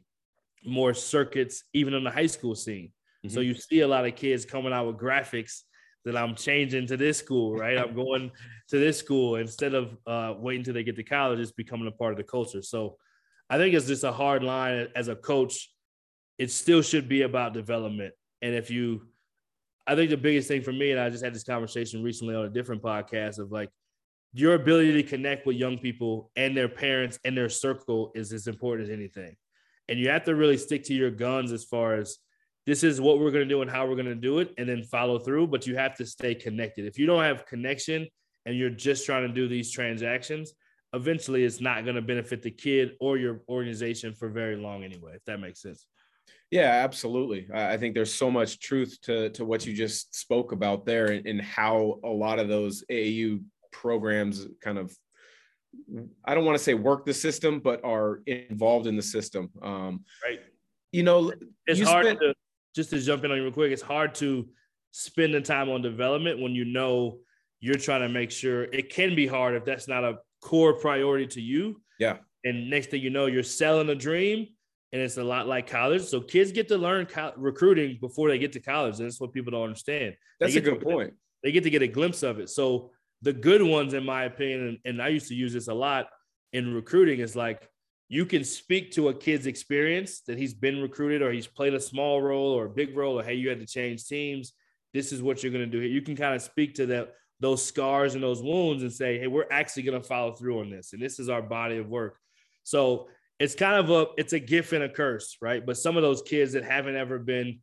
more 0.66 0.94
circuits, 0.94 1.64
even 1.74 1.94
in 1.94 2.04
the 2.04 2.12
high 2.12 2.28
school 2.28 2.56
scene. 2.56 2.92
Mm-hmm. 3.26 3.34
So 3.34 3.40
you 3.40 3.54
see 3.54 3.82
a 3.82 3.88
lot 3.88 4.06
of 4.06 4.16
kids 4.16 4.46
coming 4.46 4.74
out 4.74 4.88
with 4.88 4.98
graphics 4.98 5.62
that 6.06 6.16
I'm 6.16 6.36
changing 6.36 6.88
to 6.88 6.98
this 6.98 7.18
school, 7.18 7.56
right? 7.56 7.78
I'm 7.78 7.96
going 8.06 8.32
to 8.70 8.78
this 8.78 8.98
school 8.98 9.36
instead 9.36 9.74
of 9.74 9.98
uh, 10.06 10.34
waiting 10.38 10.62
until 10.62 10.74
they 10.74 10.84
get 10.84 10.96
to 10.98 11.04
college. 11.04 11.40
It's 11.40 11.52
becoming 11.52 11.88
a 11.88 11.92
part 11.92 12.12
of 12.12 12.18
the 12.18 12.24
culture. 12.24 12.62
So 12.62 12.98
I 13.50 13.58
think 13.58 13.74
it's 13.74 13.88
just 13.88 14.04
a 14.04 14.12
hard 14.12 14.44
line 14.44 14.88
as 14.96 15.08
a 15.08 15.16
coach. 15.16 15.72
It 16.38 16.52
still 16.52 16.82
should 16.82 17.10
be 17.10 17.24
about 17.24 17.54
development. 17.54 18.14
And 18.42 18.56
if 18.56 18.70
you 18.70 19.08
I 19.90 19.96
think 19.96 20.12
the 20.12 20.18
biggest 20.18 20.48
thing 20.48 20.62
for 20.62 20.72
me, 20.72 20.92
and 20.92 21.00
I 21.00 21.10
just 21.10 21.24
had 21.24 21.34
this 21.34 21.44
conversation 21.44 22.04
recently 22.04 22.36
on 22.36 22.46
a 22.46 22.50
different 22.50 22.84
podcast 22.84 23.40
of 23.40 23.52
like 23.52 23.72
your 24.34 24.54
ability 24.54 24.94
to 24.94 25.04
connect 25.04 25.48
with 25.48 25.56
young 25.56 25.80
people 25.80 26.30
and 26.36 26.56
their 26.56 26.70
parents 26.70 27.18
and 27.26 27.36
their 27.36 27.50
circle 27.50 28.12
is 28.14 28.32
as 28.32 28.46
important 28.46 28.88
as 28.88 28.94
anything. 28.94 29.36
And 29.88 29.98
you 30.00 30.10
have 30.10 30.26
to 30.26 30.36
really 30.36 30.58
stick 30.58 30.84
to 30.84 30.94
your 30.94 31.10
guns 31.10 31.52
as 31.52 31.64
far 31.64 31.96
as 31.96 32.20
this 32.68 32.84
is 32.84 33.02
what 33.02 33.20
we're 33.20 33.32
going 33.32 33.50
to 33.50 33.52
do 33.52 33.64
and 33.64 33.72
how 33.72 33.88
we're 33.88 33.96
going 33.96 34.06
to 34.06 34.14
do 34.14 34.38
it, 34.38 34.54
and 34.60 34.70
then 34.70 34.84
follow 34.84 35.18
through. 35.18 35.48
But 35.48 35.66
you 35.66 35.76
have 35.76 35.96
to 35.96 36.06
stay 36.06 36.36
connected. 36.36 36.86
If 36.86 37.00
you 37.00 37.08
don't 37.08 37.24
have 37.24 37.48
connection 37.48 38.08
and 38.46 38.56
you're 38.56 38.70
just 38.70 39.08
trying 39.08 39.28
to 39.28 39.34
do 39.34 39.48
these 39.48 39.72
transactions, 39.72 40.54
eventually 40.94 41.46
it's 41.46 41.62
not 41.62 41.84
going 41.84 41.96
to 41.96 42.04
benefit 42.04 42.44
the 42.44 42.52
kid 42.52 42.92
or 43.00 43.18
your 43.18 43.42
organization 43.50 44.14
for 44.14 44.30
very 44.30 44.56
long 44.56 44.84
anyway, 44.84 45.14
if 45.16 45.26
that 45.26 45.40
makes 45.40 45.64
sense. 45.64 45.88
Yeah, 46.52 46.72
absolutely. 46.84 47.48
I 47.54 47.78
think 47.78 47.94
there's 47.94 48.14
so 48.14 48.32
much 48.32 48.60
truth 48.60 48.98
to 49.04 49.30
to 49.32 49.46
what 49.46 49.66
you 49.66 49.74
just 49.74 50.16
spoke 50.16 50.52
about 50.52 50.86
there, 50.86 51.08
and, 51.08 51.26
and 51.28 51.42
how 51.42 52.00
a 52.04 52.10
lot 52.10 52.40
of 52.40 52.48
those 52.48 52.84
AAU 52.90 53.44
programs 53.72 54.48
kind 54.62 54.80
of 54.80 54.96
I 56.26 56.36
don't 56.36 56.46
want 56.46 56.58
to 56.58 56.64
say 56.64 56.74
work 56.74 57.06
the 57.06 57.14
system, 57.14 57.60
but 57.60 57.84
are 57.84 58.22
involved 58.26 58.88
in 58.88 58.96
the 58.96 59.02
system. 59.02 59.50
Um, 59.62 60.04
right. 60.24 60.40
You 60.92 61.04
know, 61.04 61.32
it's 61.68 61.80
you 61.80 61.86
hard 61.86 62.06
spent- 62.06 62.20
to 62.20 62.34
just 62.76 62.90
to 62.92 63.00
jump 63.00 63.24
in 63.24 63.32
on 63.32 63.38
you 63.38 63.44
real 63.44 63.52
quick. 63.52 63.72
It's 63.72 63.82
hard 63.82 64.16
to 64.16 64.48
spend 64.92 65.34
the 65.34 65.42
time 65.42 65.70
on 65.70 65.82
development 65.82 66.42
when 66.42 66.54
you 66.54 66.66
know 66.66 67.20
you're 67.60 67.76
trying 67.76 68.02
to 68.02 68.10
make 68.10 68.32
sure 68.32 68.64
it 68.64 68.90
can 68.90 69.16
be 69.16 69.28
hard 69.28 69.56
if 69.56 69.66
that's 69.66 69.88
not 69.88 70.04
a 70.04 70.20
core 70.42 70.74
priority 70.74 71.28
to 71.28 71.42
you. 71.42 71.82
Yeah. 72.00 72.18
And 72.44 72.70
next 72.70 72.90
thing 72.90 73.02
you 73.02 73.10
know, 73.10 73.26
you're 73.26 73.44
selling 73.44 73.90
a 73.90 73.96
dream, 73.96 74.48
and 74.92 75.02
it's 75.02 75.18
a 75.18 75.24
lot 75.24 75.48
like 75.48 75.68
college. 75.68 76.04
So 76.04 76.20
kids 76.20 76.52
get 76.52 76.68
to 76.70 76.78
learn 76.78 77.06
co- 77.06 77.34
recruiting 77.38 77.98
before 78.02 78.30
they 78.30 78.40
get 78.40 78.54
to 78.54 78.60
college. 78.60 79.00
And 79.00 79.06
that's 79.06 79.22
what 79.22 79.34
people 79.34 79.52
don't 79.52 79.64
understand. 79.64 80.16
That's 80.40 80.56
a 80.56 80.62
good 80.62 80.80
to, 80.80 80.86
point. 80.86 81.14
They 81.44 81.52
get 81.52 81.64
to 81.64 81.70
get 81.70 81.82
a 81.82 81.88
glimpse 81.88 82.24
of 82.24 82.40
it. 82.40 82.50
So 82.50 82.92
the 83.22 83.34
good 83.34 83.62
ones, 83.62 83.94
in 83.94 84.04
my 84.04 84.24
opinion, 84.24 84.68
and, 84.68 84.78
and 84.86 85.02
I 85.02 85.10
used 85.10 85.28
to 85.28 85.36
use 85.36 85.54
this 85.54 85.68
a 85.68 85.74
lot 85.74 86.08
in 86.54 86.74
recruiting, 86.74 87.20
is 87.20 87.36
like 87.36 87.70
you 88.08 88.26
can 88.26 88.44
speak 88.44 88.92
to 88.94 89.10
a 89.10 89.14
kid's 89.14 89.46
experience 89.46 90.22
that 90.22 90.40
he's 90.40 90.54
been 90.54 90.82
recruited 90.82 91.22
or 91.22 91.32
he's 91.32 91.46
played 91.46 91.76
a 91.76 91.80
small 91.80 92.22
role 92.22 92.52
or 92.52 92.66
a 92.66 92.70
big 92.70 92.98
role, 92.98 93.20
or 93.20 93.24
hey, 93.24 93.36
you 93.36 93.50
had 93.50 93.60
to 93.60 93.68
change 93.68 94.06
teams. 94.06 94.54
This 94.94 95.12
is 95.12 95.22
what 95.22 95.44
you're 95.44 95.52
going 95.52 95.66
to 95.66 95.72
do. 95.72 95.80
Here. 95.80 95.90
You 95.90 96.02
can 96.02 96.16
kind 96.16 96.34
of 96.34 96.42
speak 96.42 96.74
to 96.76 96.88
that 96.88 97.14
those 97.40 97.64
scars 97.64 98.16
and 98.16 98.24
those 98.24 98.42
wounds 98.42 98.84
and 98.84 98.92
say, 98.92 99.20
hey, 99.20 99.28
we're 99.28 99.46
actually 99.50 99.84
going 99.84 100.02
to 100.02 100.06
follow 100.06 100.34
through 100.34 100.60
on 100.60 100.70
this, 100.70 100.94
and 100.94 101.02
this 101.02 101.20
is 101.20 101.30
our 101.30 101.42
body 101.42 101.78
of 101.78 101.88
work. 101.88 102.18
So 102.64 103.08
it's 103.40 103.56
kind 103.56 103.78
of 103.78 103.90
a 103.90 104.08
it's 104.18 104.34
a 104.34 104.40
gift 104.40 104.74
and 104.74 104.84
a 104.84 104.90
curse, 104.90 105.38
right? 105.42 105.66
But 105.66 105.78
some 105.78 105.96
of 105.96 106.04
those 106.04 106.22
kids 106.22 106.54
that 106.54 106.64
haven't 106.66 106.98
ever 106.98 107.18
been, 107.18 107.60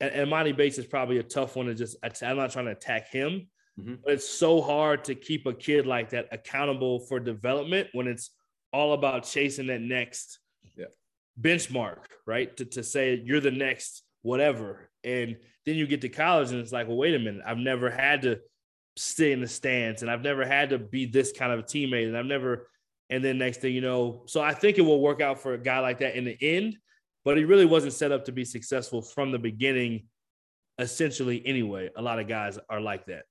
and, 0.00 0.10
and 0.10 0.30
Emoni 0.30 0.56
Bates 0.56 0.78
is 0.78 0.86
probably 0.86 1.18
a 1.18 1.22
tough 1.22 1.56
one 1.56 1.66
to 1.66 1.74
just. 1.74 1.96
I'm 2.22 2.36
not 2.36 2.50
trying 2.50 2.66
to 2.66 2.72
attack 2.72 3.08
him, 3.08 3.48
mm-hmm. 3.78 3.94
but 4.04 4.14
it's 4.14 4.28
so 4.28 4.60
hard 4.60 5.04
to 5.04 5.14
keep 5.14 5.46
a 5.46 5.54
kid 5.54 5.86
like 5.86 6.10
that 6.10 6.28
accountable 6.32 7.00
for 7.00 7.20
development 7.20 7.88
when 7.92 8.08
it's 8.08 8.30
all 8.72 8.94
about 8.94 9.24
chasing 9.24 9.68
that 9.68 9.80
next 9.80 10.40
yeah. 10.76 10.86
benchmark, 11.40 11.98
right? 12.26 12.54
To 12.56 12.64
to 12.64 12.82
say 12.82 13.22
you're 13.24 13.40
the 13.40 13.52
next 13.52 14.02
whatever, 14.22 14.90
and 15.04 15.36
then 15.64 15.76
you 15.76 15.86
get 15.86 16.00
to 16.00 16.08
college 16.08 16.50
and 16.50 16.58
it's 16.58 16.72
like, 16.72 16.88
well, 16.88 16.96
wait 16.96 17.14
a 17.14 17.18
minute, 17.20 17.42
I've 17.46 17.58
never 17.58 17.90
had 17.90 18.22
to 18.22 18.40
stay 18.96 19.30
in 19.30 19.40
the 19.40 19.46
stands, 19.46 20.02
and 20.02 20.10
I've 20.10 20.22
never 20.22 20.44
had 20.44 20.70
to 20.70 20.78
be 20.78 21.06
this 21.06 21.30
kind 21.30 21.52
of 21.52 21.60
a 21.60 21.62
teammate, 21.62 22.08
and 22.08 22.18
I've 22.18 22.26
never 22.26 22.66
and 23.12 23.22
then 23.22 23.36
next 23.36 23.60
thing 23.60 23.74
you 23.74 23.82
know, 23.82 24.22
so 24.24 24.40
I 24.40 24.54
think 24.54 24.78
it 24.78 24.80
will 24.80 25.00
work 25.00 25.20
out 25.20 25.38
for 25.38 25.52
a 25.52 25.58
guy 25.58 25.80
like 25.80 25.98
that 25.98 26.16
in 26.16 26.24
the 26.24 26.36
end, 26.40 26.78
but 27.26 27.36
he 27.36 27.44
really 27.44 27.66
wasn't 27.66 27.92
set 27.92 28.10
up 28.10 28.24
to 28.24 28.32
be 28.32 28.42
successful 28.42 29.02
from 29.02 29.30
the 29.30 29.38
beginning, 29.38 30.04
essentially, 30.78 31.46
anyway. 31.46 31.90
A 31.94 32.00
lot 32.00 32.18
of 32.18 32.26
guys 32.26 32.58
are 32.70 32.80
like 32.80 33.04
that. 33.06 33.24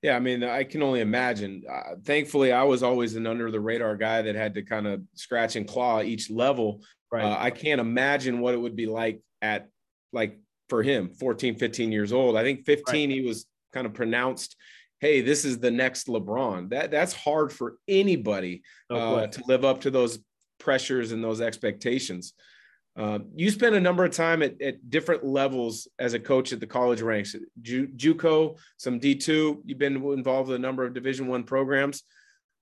Yeah, 0.00 0.16
I 0.16 0.20
mean, 0.20 0.42
I 0.42 0.64
can 0.64 0.82
only 0.82 1.00
imagine. 1.00 1.62
Uh, 1.70 1.96
thankfully, 2.04 2.52
I 2.52 2.62
was 2.62 2.82
always 2.82 3.16
an 3.16 3.26
under 3.26 3.50
the 3.50 3.60
radar 3.60 3.96
guy 3.96 4.22
that 4.22 4.34
had 4.34 4.54
to 4.54 4.62
kind 4.62 4.86
of 4.86 5.02
scratch 5.12 5.56
and 5.56 5.68
claw 5.68 6.00
each 6.00 6.30
level. 6.30 6.82
Right. 7.12 7.24
Uh, 7.24 7.36
I 7.38 7.50
can't 7.50 7.82
imagine 7.82 8.40
what 8.40 8.54
it 8.54 8.58
would 8.58 8.76
be 8.76 8.86
like 8.86 9.20
at 9.42 9.68
like 10.10 10.40
for 10.70 10.82
him, 10.82 11.10
14, 11.10 11.56
15 11.56 11.92
years 11.92 12.14
old. 12.14 12.34
I 12.34 12.44
think 12.44 12.64
15, 12.64 13.10
right. 13.10 13.14
he 13.14 13.26
was 13.26 13.46
kind 13.74 13.86
of 13.86 13.92
pronounced 13.92 14.56
hey, 15.00 15.20
this 15.20 15.44
is 15.44 15.58
the 15.58 15.70
next 15.70 16.08
LeBron. 16.08 16.70
That 16.70 16.90
that's 16.90 17.12
hard 17.12 17.52
for 17.52 17.76
anybody 17.86 18.62
uh, 18.90 19.26
to 19.26 19.42
live 19.46 19.64
up 19.64 19.82
to 19.82 19.90
those 19.90 20.18
pressures 20.58 21.12
and 21.12 21.22
those 21.22 21.40
expectations. 21.40 22.34
Uh, 22.96 23.20
you 23.36 23.48
spent 23.48 23.76
a 23.76 23.80
number 23.80 24.04
of 24.04 24.10
time 24.10 24.42
at, 24.42 24.60
at, 24.60 24.90
different 24.90 25.24
levels 25.24 25.86
as 26.00 26.14
a 26.14 26.18
coach 26.18 26.52
at 26.52 26.58
the 26.58 26.66
college 26.66 27.00
ranks, 27.00 27.36
Ju- 27.62 27.86
JUCO, 27.96 28.58
some 28.76 28.98
D2. 28.98 29.60
You've 29.64 29.78
been 29.78 30.02
involved 30.02 30.48
with 30.48 30.56
a 30.56 30.58
number 30.58 30.84
of 30.84 30.94
Division 30.94 31.28
One 31.28 31.44
programs. 31.44 32.02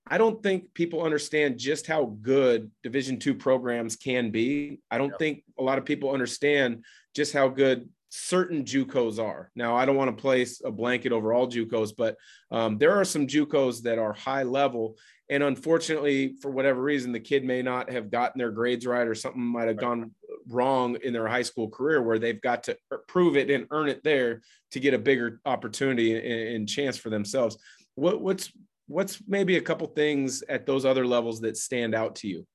I 0.05 0.19
don't 0.19 0.41
think 0.43 0.73
people 0.75 1.01
understand 1.01 1.57
just 1.57 1.87
how 1.87 2.17
good 2.21 2.69
Division 2.83 3.17
two 3.17 3.33
programs 3.33 3.95
can 3.95 4.29
be. 4.29 4.79
I 4.91 4.99
don't 4.99 5.17
think 5.17 5.43
a 5.57 5.63
lot 5.63 5.79
of 5.79 5.85
people 5.85 6.11
understand 6.11 6.85
just 7.15 7.33
how 7.33 7.49
good 7.49 7.89
certain 8.09 8.63
JUCOs 8.63 9.19
are. 9.23 9.51
Now, 9.55 9.75
I 9.75 9.85
don't 9.85 9.95
want 9.95 10.15
to 10.15 10.21
place 10.21 10.61
a 10.63 10.71
blanket 10.71 11.11
over 11.11 11.33
all 11.33 11.47
JUCOs, 11.47 11.91
but 11.97 12.15
um, 12.51 12.77
there 12.77 12.93
are 12.93 13.05
some 13.05 13.27
JUCOs 13.27 13.81
that 13.83 13.99
are 13.99 14.13
high 14.13 14.43
level. 14.43 14.97
And 15.29 15.43
unfortunately, 15.43 16.35
for 16.41 16.49
whatever 16.49 16.81
reason, 16.81 17.11
the 17.11 17.19
kid 17.19 17.43
may 17.43 17.61
not 17.61 17.91
have 17.91 18.09
gotten 18.09 18.39
their 18.39 18.51
grades 18.51 18.85
right, 18.85 19.07
or 19.07 19.15
something 19.15 19.41
might 19.41 19.67
have 19.67 19.77
gone 19.77 20.11
wrong 20.47 20.97
in 21.03 21.11
their 21.11 21.27
high 21.27 21.41
school 21.41 21.69
career 21.69 22.01
where 22.01 22.19
they've 22.19 22.41
got 22.41 22.63
to 22.63 22.77
prove 23.07 23.35
it 23.35 23.49
and 23.49 23.67
earn 23.71 23.89
it 23.89 24.03
there 24.03 24.41
to 24.71 24.79
get 24.79 24.93
a 24.93 24.99
bigger 24.99 25.41
opportunity 25.45 26.55
and, 26.55 26.67
chance 26.69 26.97
for 26.97 27.09
themselves. 27.09 27.57
What, 27.95 28.21
what's 28.21 28.51
what's 28.87 29.21
maybe 29.27 29.57
a 29.57 29.61
couple 29.61 29.87
things 29.87 30.43
at 30.47 30.65
those 30.65 30.85
other 30.85 31.05
levels 31.05 31.41
that 31.41 31.57
stand 31.57 31.93
out 31.93 32.15
to 32.15 32.27
you? 32.27 32.47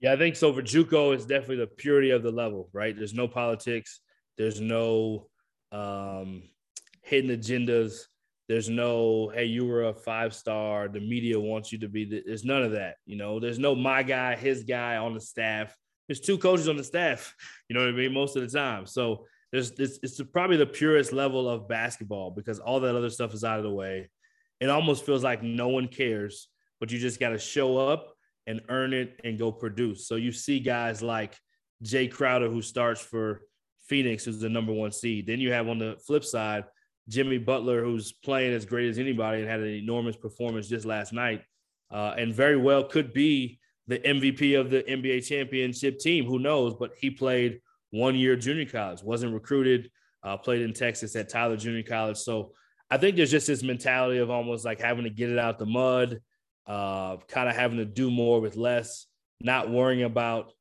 Yeah, 0.00 0.12
I 0.12 0.16
think 0.16 0.34
so. 0.36 0.52
For 0.52 0.62
JUCO, 0.62 1.14
it's 1.14 1.24
definitely 1.24 1.56
the 1.58 1.68
purity 1.68 2.10
of 2.10 2.22
the 2.22 2.32
level, 2.32 2.68
right? 2.72 2.96
There's 2.96 3.14
no 3.14 3.28
politics 3.28 4.00
there's 4.36 4.60
no 4.60 5.28
um, 5.72 6.42
hidden 7.02 7.30
agendas. 7.30 8.02
There's 8.48 8.68
no, 8.68 9.30
hey, 9.34 9.46
you 9.46 9.66
were 9.66 9.84
a 9.84 9.94
five 9.94 10.34
star. 10.34 10.88
The 10.88 11.00
media 11.00 11.38
wants 11.38 11.72
you 11.72 11.78
to 11.78 11.88
be. 11.88 12.04
The, 12.04 12.22
there's 12.24 12.44
none 12.44 12.62
of 12.62 12.72
that. 12.72 12.96
You 13.04 13.16
know, 13.16 13.40
there's 13.40 13.58
no 13.58 13.74
my 13.74 14.02
guy, 14.02 14.36
his 14.36 14.64
guy 14.64 14.96
on 14.96 15.14
the 15.14 15.20
staff. 15.20 15.76
There's 16.06 16.20
two 16.20 16.38
coaches 16.38 16.68
on 16.68 16.76
the 16.76 16.84
staff. 16.84 17.34
You 17.68 17.74
know 17.74 17.84
what 17.84 17.94
I 17.94 17.96
mean? 17.96 18.14
Most 18.14 18.36
of 18.36 18.42
the 18.42 18.58
time. 18.58 18.86
So 18.86 19.26
there's 19.50 19.72
it's, 19.72 19.98
it's 20.00 20.20
probably 20.32 20.56
the 20.56 20.66
purest 20.66 21.12
level 21.12 21.48
of 21.48 21.68
basketball 21.68 22.30
because 22.30 22.60
all 22.60 22.78
that 22.78 22.94
other 22.94 23.10
stuff 23.10 23.34
is 23.34 23.42
out 23.42 23.58
of 23.58 23.64
the 23.64 23.72
way. 23.72 24.08
It 24.60 24.70
almost 24.70 25.04
feels 25.04 25.24
like 25.24 25.42
no 25.42 25.68
one 25.68 25.88
cares, 25.88 26.48
but 26.78 26.92
you 26.92 26.98
just 27.00 27.18
got 27.18 27.30
to 27.30 27.38
show 27.38 27.76
up 27.76 28.14
and 28.46 28.60
earn 28.68 28.92
it 28.92 29.20
and 29.24 29.36
go 29.36 29.50
produce. 29.50 30.06
So 30.06 30.14
you 30.14 30.30
see 30.30 30.60
guys 30.60 31.02
like 31.02 31.36
Jae 31.82 32.10
Crowder 32.10 32.48
who 32.48 32.62
starts 32.62 33.00
for 33.00 33.42
Phoenix, 33.88 34.24
who's 34.24 34.40
the 34.40 34.48
number 34.48 34.72
one 34.72 34.92
seed. 34.92 35.26
Then 35.26 35.40
you 35.40 35.52
have 35.52 35.68
on 35.68 35.78
the 35.78 35.96
flip 36.06 36.24
side, 36.24 36.64
Jimmy 37.08 37.38
Butler, 37.38 37.82
who's 37.82 38.12
playing 38.12 38.52
as 38.52 38.64
great 38.64 38.88
as 38.88 38.98
anybody 38.98 39.40
and 39.40 39.48
had 39.48 39.60
an 39.60 39.68
enormous 39.68 40.16
performance 40.16 40.68
just 40.68 40.84
last 40.84 41.12
night, 41.12 41.42
uh, 41.92 42.14
and 42.18 42.34
very 42.34 42.56
well 42.56 42.84
could 42.84 43.12
be 43.12 43.60
the 43.86 43.98
MVP 43.98 44.58
of 44.58 44.70
the 44.70 44.82
NBA 44.82 45.26
championship 45.26 45.98
team. 45.98 46.24
Who 46.24 46.38
knows? 46.38 46.74
But 46.74 46.92
he 46.98 47.10
played 47.10 47.60
one 47.90 48.16
year 48.16 48.36
junior 48.36 48.66
college, 48.66 49.02
wasn't 49.02 49.34
recruited, 49.34 49.90
uh, 50.22 50.36
played 50.36 50.62
in 50.62 50.72
Texas 50.72 51.14
at 51.14 51.28
Tyler 51.28 51.56
Junior 51.56 51.84
College. 51.84 52.16
So 52.16 52.52
I 52.90 52.98
think 52.98 53.16
there's 53.16 53.30
just 53.30 53.46
this 53.46 53.62
mentality 53.62 54.18
of 54.18 54.30
almost 54.30 54.64
like 54.64 54.80
having 54.80 55.04
to 55.04 55.10
get 55.10 55.30
it 55.30 55.38
out 55.38 55.58
the 55.58 55.66
mud, 55.66 56.20
uh, 56.66 57.16
kind 57.28 57.48
of 57.48 57.54
having 57.54 57.78
to 57.78 57.84
do 57.84 58.10
more 58.10 58.40
with 58.40 58.56
less, 58.56 59.06
not 59.40 59.70
worrying 59.70 60.02
about 60.02 60.52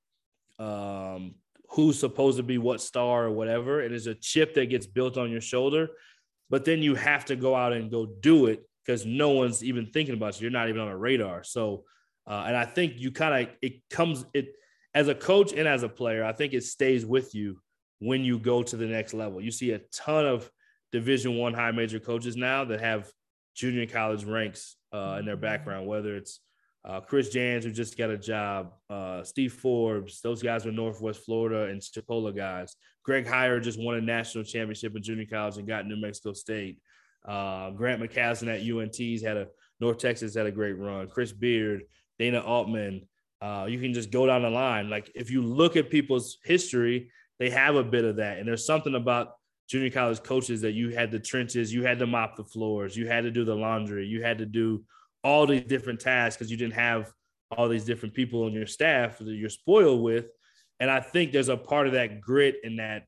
um, 0.60 1.36
who's 1.69 2.00
supposed 2.00 2.38
to 2.38 2.43
be 2.43 2.57
what 2.57 2.81
star 2.81 3.25
or 3.25 3.31
whatever. 3.31 3.81
It 3.81 3.91
is 3.91 4.07
a 4.07 4.15
chip 4.15 4.53
that 4.55 4.69
gets 4.69 4.86
built 4.86 5.17
on 5.17 5.31
your 5.31 5.41
shoulder, 5.41 5.89
but 6.50 6.65
then 6.65 6.81
you 6.81 6.95
have 6.95 7.25
to 7.25 7.36
go 7.36 7.55
out 7.55 7.74
and 7.74 7.91
go 7.91 8.05
do 8.05 8.48
it 8.48 8.67
because 8.86 9.05
no 9.05 9.29
one's 9.31 9.63
even 9.63 9.88
thinking 9.88 10.15
about 10.15 10.39
you. 10.39 10.45
You're 10.45 10.51
not 10.51 10.69
even 10.69 10.81
on 10.81 10.88
a 10.88 10.98
radar. 10.98 11.43
So, 11.43 11.86
uh, 12.27 12.45
and 12.48 12.55
I 12.55 12.65
think 12.65 12.93
you 12.98 13.12
kind 13.12 13.48
of 13.48 13.55
it 13.62 13.81
comes 13.89 14.25
it 14.34 14.53
as 14.93 15.07
a 15.07 15.15
coach 15.15 15.53
and 15.53 15.67
as 15.67 15.84
a 15.84 15.89
player. 15.89 16.24
I 16.24 16.34
think 16.34 16.53
it 16.53 16.63
stays 16.63 17.05
with 17.05 17.36
you 17.36 17.60
when 18.00 18.24
you 18.24 18.39
go 18.39 18.63
to 18.63 18.77
the 18.77 18.86
next 18.86 19.13
level. 19.13 19.41
You 19.41 19.51
see 19.51 19.72
a 19.72 19.79
ton 19.91 20.25
of 20.25 20.50
Division 20.91 21.38
One 21.38 21.53
high 21.53 21.72
major 21.72 22.00
coaches 22.00 22.36
now 22.36 22.65
that 22.65 22.79
have 22.79 23.12
junior 23.55 23.86
college 23.86 24.24
ranks 24.24 24.75
uh, 24.93 25.17
in 25.19 25.25
their 25.25 25.38
background, 25.38 25.88
whether 25.88 26.15
it's 26.15 26.39
uh, 26.85 27.01
Chris 27.01 27.29
Jans, 27.29 27.65
who 27.65 27.71
just 27.71 27.97
got 27.97 28.11
a 28.11 28.17
job, 28.17 28.73
uh, 28.89 29.23
Steve 29.23 29.53
Forbes, 29.53 30.21
those 30.21 30.43
guys 30.43 30.65
were 30.65 30.71
Northwest 30.71 31.25
Florida 31.25 31.71
and 31.71 31.81
Chipola 31.81 32.35
guys. 32.35 32.75
Greg 33.03 33.25
Heiar 33.25 33.61
just 33.61 33.79
won 33.79 33.95
a 33.95 34.01
national 34.01 34.43
championship 34.43 34.95
in 34.95 35.01
junior 35.01 35.25
college 35.25 35.57
and 35.57 35.67
got 35.67 35.87
New 35.87 35.95
Mexico 35.95 36.33
State. 36.33 36.79
Uh, 37.27 37.71
Grant 37.71 38.01
McCasland 38.01 38.53
at 38.53 38.61
UNT's 38.61 39.23
had 39.23 39.37
a 39.37 39.47
North 39.79 39.97
Texas 39.97 40.35
had 40.35 40.45
a 40.45 40.51
great 40.51 40.77
run. 40.77 41.09
Chris 41.09 41.31
Beard, 41.31 41.81
Dana 42.19 42.39
Altman. 42.39 43.07
Uh, 43.41 43.65
you 43.67 43.79
can 43.79 43.93
just 43.93 44.11
go 44.11 44.25
down 44.27 44.43
the 44.43 44.49
line. 44.49 44.89
Like 44.89 45.11
if 45.15 45.31
you 45.31 45.41
look 45.41 45.75
at 45.75 45.89
people's 45.89 46.37
history, 46.43 47.09
they 47.39 47.49
have 47.49 47.75
a 47.75 47.83
bit 47.83 48.05
of 48.05 48.17
that. 48.17 48.37
And 48.37 48.47
there's 48.47 48.65
something 48.65 48.95
about 48.95 49.33
junior 49.67 49.89
college 49.89 50.21
coaches 50.21 50.61
that 50.61 50.73
you 50.73 50.89
had 50.91 51.11
the 51.11 51.19
trenches, 51.19 51.73
you 51.73 51.83
had 51.83 51.99
to 51.99 52.07
mop 52.07 52.35
the 52.35 52.43
floors, 52.43 52.95
you 52.95 53.07
had 53.07 53.23
to 53.23 53.31
do 53.31 53.43
the 53.43 53.55
laundry, 53.55 54.05
you 54.05 54.21
had 54.23 54.37
to 54.37 54.45
do 54.45 54.83
all 55.25 55.48
these 55.48 55.63
different 55.63 56.00
tasks 56.00 56.38
because 56.38 56.51
you 56.51 56.55
didn't 56.55 56.75
have 56.75 57.12
all 57.50 57.67
these 57.67 57.84
different 57.84 58.13
people 58.13 58.44
on 58.44 58.53
your 58.53 58.67
staff 58.67 59.17
that 59.17 59.34
you're 59.34 59.50
spoiled 59.50 60.03
with. 60.03 60.27
And 60.79 60.91
I 60.91 61.00
think 61.00 61.32
there's 61.32 61.50
a 61.50 61.58
part 61.58 61.88
of 61.88 61.94
that 61.94 62.22
grit 62.22 62.58
and 62.63 62.77
that 62.77 63.08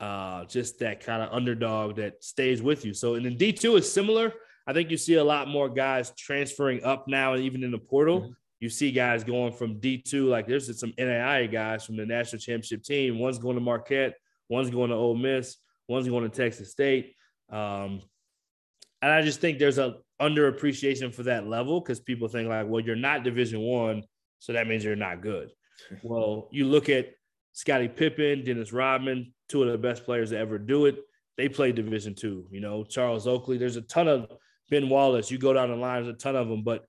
uh, 0.00 0.44
just 0.46 0.80
that 0.80 1.04
kind 1.06 1.22
of 1.22 1.32
underdog 1.32 1.96
that 1.96 2.22
stays 2.24 2.60
with 2.60 2.84
you. 2.84 2.92
So, 2.92 3.14
and 3.14 3.24
then 3.24 3.38
D2 3.38 3.78
is 3.78 3.90
similar. 3.90 4.32
I 4.66 4.72
think 4.72 4.90
you 4.90 4.96
see 4.96 5.14
a 5.14 5.24
lot 5.24 5.46
more 5.46 5.68
guys 5.68 6.12
transferring 6.18 6.82
up 6.82 7.06
now, 7.06 7.34
and 7.34 7.44
even 7.44 7.62
in 7.62 7.70
the 7.70 7.78
portal. 7.78 8.20
Mm-hmm. 8.22 8.32
You 8.58 8.68
see 8.68 8.90
guys 8.90 9.22
going 9.22 9.52
from 9.52 9.80
D2, 9.80 10.28
like 10.28 10.48
there's 10.48 10.78
some 10.78 10.92
NAIA 10.92 11.50
guys 11.50 11.84
from 11.84 11.96
the 11.96 12.06
national 12.06 12.40
championship 12.40 12.82
team. 12.82 13.18
One's 13.18 13.38
going 13.38 13.56
to 13.56 13.60
Marquette, 13.60 14.14
one's 14.48 14.70
going 14.70 14.90
to 14.90 14.96
Ole 14.96 15.16
Miss, 15.16 15.56
one's 15.88 16.08
going 16.08 16.28
to 16.28 16.36
Texas 16.36 16.70
State. 16.70 17.14
Um, 17.50 18.00
And 19.02 19.10
I 19.10 19.20
just 19.20 19.40
think 19.40 19.58
there's 19.58 19.78
a 19.78 19.96
underappreciation 20.20 21.12
for 21.12 21.24
that 21.24 21.48
level 21.48 21.80
because 21.80 21.98
people 21.98 22.28
think 22.28 22.48
like, 22.48 22.68
well, 22.68 22.80
you're 22.80 22.94
not 22.94 23.24
Division 23.24 23.60
One, 23.60 24.04
so 24.38 24.52
that 24.52 24.68
means 24.68 24.84
you're 24.84 24.96
not 24.96 25.20
good. 25.20 25.50
well, 26.02 26.48
you 26.52 26.66
look 26.66 26.88
at 26.88 27.10
Scottie 27.52 27.88
Pippen, 27.88 28.44
Dennis 28.44 28.72
Rodman, 28.72 29.34
two 29.48 29.62
of 29.62 29.72
the 29.72 29.78
best 29.78 30.04
players 30.04 30.30
to 30.30 30.38
ever 30.38 30.56
do 30.56 30.86
it. 30.86 30.98
They 31.36 31.48
played 31.48 31.74
Division 31.74 32.14
Two. 32.14 32.46
You 32.50 32.60
know, 32.60 32.84
Charles 32.84 33.26
Oakley. 33.26 33.58
There's 33.58 33.76
a 33.76 33.82
ton 33.82 34.06
of 34.06 34.30
Ben 34.70 34.88
Wallace. 34.88 35.30
You 35.30 35.38
go 35.38 35.52
down 35.52 35.70
the 35.70 35.76
line, 35.76 36.04
there's 36.04 36.14
a 36.14 36.18
ton 36.18 36.36
of 36.36 36.48
them. 36.48 36.62
But 36.62 36.84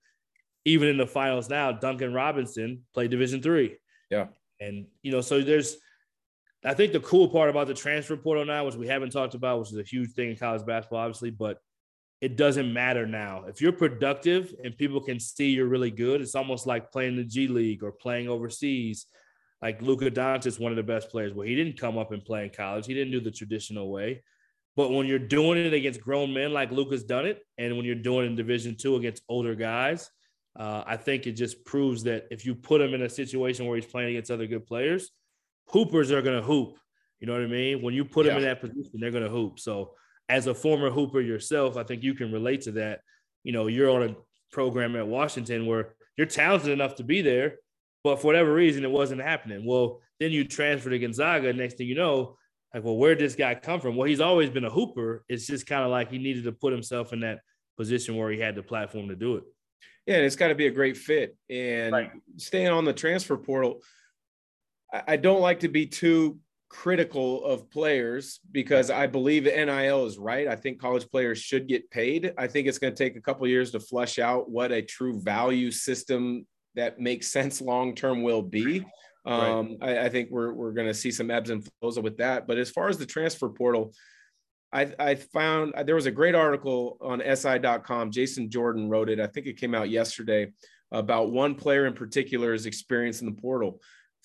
even 0.64 0.88
in 0.88 0.96
the 0.96 1.06
finals 1.06 1.48
now, 1.48 1.72
Duncan 1.72 2.14
Robinson 2.14 2.82
played 2.94 3.10
Division 3.10 3.42
Three. 3.42 3.76
Yeah, 4.10 4.26
and 4.60 4.86
you 5.02 5.10
know, 5.10 5.20
so 5.20 5.42
there's. 5.42 5.76
I 6.66 6.72
think 6.72 6.94
the 6.94 7.00
cool 7.00 7.28
part 7.28 7.50
about 7.50 7.66
the 7.66 7.74
transfer 7.74 8.16
portal 8.16 8.46
now, 8.46 8.64
which 8.64 8.74
we 8.74 8.86
haven't 8.86 9.10
talked 9.10 9.34
about, 9.34 9.58
which 9.58 9.72
is 9.72 9.76
a 9.76 9.82
huge 9.82 10.12
thing 10.12 10.30
in 10.30 10.36
college 10.36 10.64
basketball, 10.64 11.00
obviously, 11.00 11.28
but 11.28 11.58
it 12.20 12.36
doesn't 12.36 12.72
matter 12.72 13.06
now. 13.06 13.44
If 13.46 13.60
you're 13.60 13.72
productive 13.72 14.54
and 14.64 14.76
people 14.76 15.00
can 15.00 15.20
see 15.20 15.50
you're 15.50 15.66
really 15.66 15.90
good, 15.90 16.20
it's 16.20 16.34
almost 16.34 16.66
like 16.66 16.90
playing 16.90 17.16
the 17.16 17.24
G 17.24 17.48
League 17.48 17.82
or 17.82 17.92
playing 17.92 18.28
overseas. 18.28 19.06
Like 19.60 19.80
Luka 19.80 20.10
Doncic, 20.10 20.60
one 20.60 20.72
of 20.72 20.76
the 20.76 20.82
best 20.82 21.10
players. 21.10 21.32
Well, 21.32 21.46
he 21.46 21.54
didn't 21.54 21.78
come 21.78 21.96
up 21.96 22.12
and 22.12 22.24
play 22.24 22.44
in 22.44 22.50
college. 22.50 22.86
He 22.86 22.94
didn't 22.94 23.12
do 23.12 23.20
the 23.20 23.30
traditional 23.30 23.90
way. 23.90 24.22
But 24.76 24.90
when 24.90 25.06
you're 25.06 25.18
doing 25.18 25.58
it 25.58 25.72
against 25.72 26.00
grown 26.00 26.34
men 26.34 26.52
like 26.52 26.70
Luka's 26.70 27.04
done 27.04 27.26
it, 27.26 27.40
and 27.58 27.76
when 27.76 27.86
you're 27.86 27.94
doing 27.94 28.26
it 28.26 28.28
in 28.30 28.36
Division 28.36 28.76
two 28.76 28.96
against 28.96 29.22
older 29.28 29.54
guys, 29.54 30.10
uh, 30.58 30.82
I 30.86 30.96
think 30.96 31.26
it 31.26 31.32
just 31.32 31.64
proves 31.64 32.02
that 32.04 32.26
if 32.30 32.44
you 32.44 32.54
put 32.54 32.80
him 32.80 32.92
in 32.92 33.02
a 33.02 33.08
situation 33.08 33.66
where 33.66 33.76
he's 33.76 33.86
playing 33.86 34.10
against 34.10 34.30
other 34.30 34.46
good 34.46 34.66
players, 34.66 35.10
hoopers 35.68 36.10
are 36.12 36.22
going 36.22 36.36
to 36.36 36.46
hoop. 36.46 36.76
You 37.20 37.26
know 37.26 37.34
what 37.34 37.42
I 37.42 37.46
mean? 37.46 37.82
When 37.82 37.94
you 37.94 38.04
put 38.04 38.26
yeah. 38.26 38.34
them 38.34 38.42
in 38.42 38.48
that 38.48 38.60
position, 38.60 39.00
they're 39.00 39.10
going 39.10 39.24
to 39.24 39.30
hoop. 39.30 39.58
So, 39.58 39.94
as 40.28 40.46
a 40.46 40.54
former 40.54 40.90
hooper 40.90 41.20
yourself, 41.20 41.76
I 41.76 41.84
think 41.84 42.02
you 42.02 42.14
can 42.14 42.32
relate 42.32 42.62
to 42.62 42.72
that. 42.72 43.00
You 43.42 43.52
know, 43.52 43.66
you're 43.66 43.90
on 43.90 44.10
a 44.10 44.16
program 44.52 44.96
at 44.96 45.06
Washington 45.06 45.66
where 45.66 45.94
you're 46.16 46.26
talented 46.26 46.70
enough 46.70 46.96
to 46.96 47.04
be 47.04 47.22
there, 47.22 47.56
but 48.02 48.20
for 48.20 48.28
whatever 48.28 48.52
reason, 48.52 48.84
it 48.84 48.90
wasn't 48.90 49.20
happening. 49.20 49.66
Well, 49.66 50.00
then 50.20 50.30
you 50.30 50.44
transfer 50.44 50.90
to 50.90 50.98
Gonzaga. 50.98 51.52
Next 51.52 51.76
thing 51.76 51.88
you 51.88 51.94
know, 51.94 52.36
like, 52.72 52.84
well, 52.84 52.96
where 52.96 53.14
did 53.14 53.24
this 53.24 53.36
guy 53.36 53.54
come 53.54 53.80
from? 53.80 53.96
Well, 53.96 54.08
he's 54.08 54.20
always 54.20 54.50
been 54.50 54.64
a 54.64 54.70
hooper. 54.70 55.24
It's 55.28 55.46
just 55.46 55.66
kind 55.66 55.84
of 55.84 55.90
like 55.90 56.10
he 56.10 56.18
needed 56.18 56.44
to 56.44 56.52
put 56.52 56.72
himself 56.72 57.12
in 57.12 57.20
that 57.20 57.40
position 57.76 58.16
where 58.16 58.30
he 58.30 58.38
had 58.38 58.54
the 58.54 58.62
platform 58.62 59.08
to 59.08 59.16
do 59.16 59.36
it. 59.36 59.44
Yeah, 60.06 60.16
and 60.16 60.24
it's 60.24 60.36
got 60.36 60.48
to 60.48 60.54
be 60.54 60.66
a 60.66 60.70
great 60.70 60.96
fit. 60.96 61.36
And 61.48 61.92
right. 61.92 62.10
staying 62.36 62.68
on 62.68 62.84
the 62.84 62.92
transfer 62.92 63.36
portal, 63.36 63.80
I 65.08 65.16
don't 65.16 65.40
like 65.40 65.60
to 65.60 65.68
be 65.68 65.86
too 65.86 66.38
critical 66.74 67.44
of 67.44 67.70
players 67.70 68.40
because 68.50 68.90
I 68.90 69.06
believe 69.06 69.44
NIL 69.44 70.06
is 70.06 70.18
right. 70.18 70.48
I 70.48 70.56
think 70.56 70.80
college 70.80 71.08
players 71.08 71.38
should 71.38 71.68
get 71.68 71.88
paid. 71.90 72.32
I 72.36 72.48
think 72.48 72.66
it's 72.66 72.78
going 72.78 72.92
to 72.92 72.98
take 72.98 73.16
a 73.16 73.20
couple 73.20 73.46
years 73.46 73.70
to 73.70 73.80
flush 73.80 74.18
out 74.18 74.50
what 74.50 74.72
a 74.72 74.82
true 74.82 75.20
value 75.20 75.70
system 75.70 76.46
that 76.74 76.98
makes 76.98 77.28
sense 77.28 77.60
long 77.60 77.94
term 77.94 78.24
will 78.24 78.42
be. 78.42 78.84
Um, 79.24 79.78
right. 79.80 79.98
I, 79.98 80.06
I, 80.06 80.08
think 80.08 80.30
we're 80.30 80.52
we're 80.52 80.72
going 80.72 80.88
to 80.88 80.92
see 80.92 81.12
some 81.12 81.30
ebbs 81.30 81.48
and 81.48 81.66
flows 81.80 81.98
with 81.98 82.18
that. 82.18 82.46
But 82.46 82.58
as 82.58 82.70
far 82.70 82.88
as 82.88 82.98
the 82.98 83.06
transfer 83.06 83.48
portal, 83.48 83.94
I, 84.72 84.92
I 84.98 85.14
found 85.14 85.74
there 85.86 85.94
was 85.94 86.06
a 86.06 86.10
great 86.10 86.34
article 86.34 86.98
on 87.00 87.22
SI.com. 87.34 88.10
Jason 88.10 88.50
Jordan 88.50 88.88
wrote 88.88 89.08
it. 89.08 89.20
I 89.20 89.28
think 89.28 89.46
it 89.46 89.58
came 89.58 89.74
out 89.74 89.88
yesterday 89.88 90.52
about 90.90 91.30
one 91.30 91.54
player 91.54 91.86
in 91.86 91.94
particular's 91.94 92.66
experience 92.66 93.20
in 93.20 93.26
the 93.26 93.40
portal, 93.40 93.80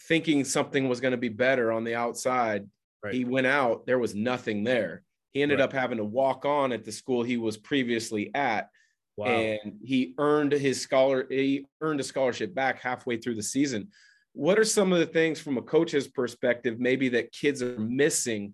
thinking 0.07 0.43
something 0.43 0.87
was 0.87 0.99
going 0.99 1.11
to 1.11 1.17
be 1.17 1.29
better 1.29 1.71
on 1.71 1.83
the 1.83 1.95
outside. 1.95 2.67
Right. 3.03 3.13
He 3.13 3.25
went 3.25 3.47
out, 3.47 3.85
there 3.85 3.99
was 3.99 4.15
nothing 4.15 4.63
there. 4.63 5.03
He 5.31 5.41
ended 5.41 5.59
right. 5.59 5.65
up 5.65 5.73
having 5.73 5.97
to 5.97 6.05
walk 6.05 6.45
on 6.45 6.71
at 6.71 6.83
the 6.83 6.91
school 6.91 7.23
he 7.23 7.37
was 7.37 7.57
previously 7.57 8.31
at. 8.33 8.69
Wow. 9.15 9.27
And 9.27 9.79
he 9.83 10.13
earned 10.17 10.53
his 10.53 10.81
scholar, 10.81 11.27
he 11.29 11.65
earned 11.81 11.99
a 11.99 12.03
scholarship 12.03 12.55
back 12.55 12.81
halfway 12.81 13.17
through 13.17 13.35
the 13.35 13.43
season 13.43 13.89
what 14.33 14.59
are 14.59 14.65
some 14.65 14.93
of 14.93 14.99
the 14.99 15.05
things 15.05 15.39
from 15.39 15.57
a 15.57 15.61
coach's 15.61 16.07
perspective 16.07 16.79
maybe 16.79 17.09
that 17.09 17.31
kids 17.31 17.61
are 17.61 17.79
missing 17.79 18.53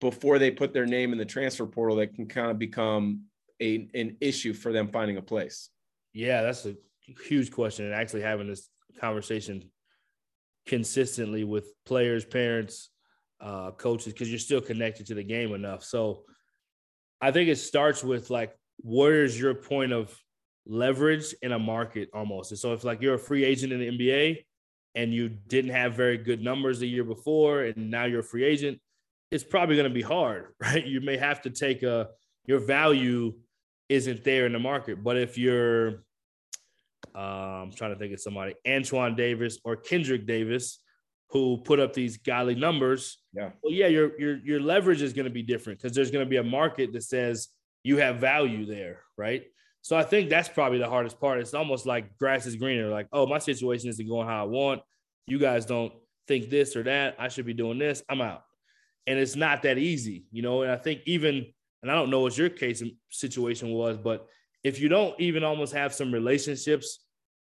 before 0.00 0.38
they 0.38 0.50
put 0.50 0.72
their 0.72 0.86
name 0.86 1.12
in 1.12 1.18
the 1.18 1.24
transfer 1.24 1.66
portal 1.66 1.96
that 1.96 2.14
can 2.14 2.26
kind 2.26 2.50
of 2.50 2.58
become 2.58 3.22
a, 3.60 3.88
an 3.94 4.16
issue 4.20 4.52
for 4.52 4.72
them 4.72 4.88
finding 4.88 5.16
a 5.16 5.22
place 5.22 5.70
yeah 6.12 6.42
that's 6.42 6.66
a 6.66 6.74
huge 7.26 7.50
question 7.50 7.84
and 7.84 7.94
actually 7.94 8.22
having 8.22 8.48
this 8.48 8.68
conversation 9.00 9.62
consistently 10.66 11.44
with 11.44 11.72
players 11.84 12.24
parents 12.24 12.90
uh, 13.40 13.70
coaches 13.72 14.12
because 14.12 14.30
you're 14.30 14.38
still 14.38 14.60
connected 14.60 15.06
to 15.06 15.14
the 15.14 15.22
game 15.22 15.54
enough 15.54 15.84
so 15.84 16.22
i 17.20 17.30
think 17.30 17.48
it 17.48 17.56
starts 17.56 18.02
with 18.02 18.30
like 18.30 18.54
where's 18.82 19.38
your 19.38 19.54
point 19.54 19.92
of 19.92 20.16
leverage 20.66 21.34
in 21.42 21.52
a 21.52 21.58
market 21.58 22.08
almost 22.14 22.50
and 22.50 22.58
so 22.58 22.72
if 22.72 22.84
like 22.84 23.02
you're 23.02 23.14
a 23.14 23.18
free 23.18 23.44
agent 23.44 23.72
in 23.72 23.80
the 23.80 23.90
nba 23.98 24.38
and 24.94 25.12
you 25.12 25.28
didn't 25.28 25.72
have 25.72 25.94
very 25.94 26.16
good 26.16 26.42
numbers 26.42 26.78
the 26.78 26.88
year 26.88 27.04
before 27.04 27.62
and 27.62 27.90
now 27.90 28.04
you're 28.04 28.20
a 28.20 28.24
free 28.24 28.44
agent, 28.44 28.80
it's 29.30 29.44
probably 29.44 29.76
going 29.76 29.88
to 29.88 29.94
be 29.94 30.02
hard, 30.02 30.54
right? 30.60 30.86
You 30.86 31.00
may 31.00 31.16
have 31.16 31.42
to 31.42 31.50
take 31.50 31.82
a 31.82 32.08
your 32.46 32.58
value 32.58 33.34
isn't 33.88 34.24
there 34.24 34.46
in 34.46 34.52
the 34.52 34.58
market. 34.58 35.02
But 35.02 35.16
if 35.16 35.36
you're 35.38 36.04
um, 37.14 37.22
I'm 37.24 37.72
trying 37.72 37.92
to 37.92 37.98
think 37.98 38.12
of 38.12 38.20
somebody, 38.20 38.54
Antoine 38.66 39.14
Davis 39.16 39.58
or 39.64 39.76
Kendric 39.76 40.26
Davis, 40.26 40.80
who 41.30 41.58
put 41.58 41.80
up 41.80 41.92
these 41.92 42.16
godly 42.16 42.54
numbers. 42.54 43.18
Yeah. 43.32 43.50
Well, 43.62 43.72
yeah, 43.72 43.88
your 43.88 44.18
your 44.20 44.36
your 44.38 44.60
leverage 44.60 45.02
is 45.02 45.12
going 45.12 45.24
to 45.24 45.30
be 45.30 45.42
different 45.42 45.80
because 45.80 45.94
there's 45.94 46.10
going 46.10 46.24
to 46.24 46.30
be 46.30 46.36
a 46.36 46.44
market 46.44 46.92
that 46.92 47.02
says 47.02 47.48
you 47.82 47.98
have 47.98 48.16
value 48.16 48.66
there, 48.66 49.00
right? 49.16 49.44
So 49.82 49.96
I 49.96 50.02
think 50.02 50.30
that's 50.30 50.48
probably 50.48 50.78
the 50.78 50.88
hardest 50.88 51.20
part. 51.20 51.40
It's 51.40 51.52
almost 51.52 51.84
like 51.84 52.16
grass 52.16 52.46
is 52.46 52.56
greener. 52.56 52.88
Like, 52.88 53.06
oh, 53.12 53.26
my 53.26 53.38
situation 53.38 53.90
isn't 53.90 54.08
going 54.08 54.26
how 54.26 54.44
I 54.44 54.46
want. 54.46 54.80
You 55.26 55.38
guys 55.38 55.66
don't 55.66 55.92
think 56.26 56.48
this 56.48 56.74
or 56.74 56.84
that. 56.84 57.16
I 57.18 57.28
should 57.28 57.44
be 57.44 57.52
doing 57.52 57.78
this. 57.78 58.02
I'm 58.08 58.22
out. 58.22 58.44
And 59.06 59.18
it's 59.18 59.36
not 59.36 59.62
that 59.64 59.76
easy, 59.76 60.24
you 60.32 60.40
know. 60.40 60.62
And 60.62 60.72
I 60.72 60.76
think 60.76 61.02
even, 61.04 61.44
and 61.82 61.90
I 61.90 61.94
don't 61.94 62.08
know 62.08 62.20
what 62.20 62.38
your 62.38 62.48
case 62.48 62.82
situation 63.10 63.70
was, 63.70 63.98
but 63.98 64.26
if 64.64 64.80
you 64.80 64.88
don't 64.88 65.18
even 65.20 65.44
almost 65.44 65.74
have 65.74 65.94
some 65.94 66.12
relationships 66.12 67.00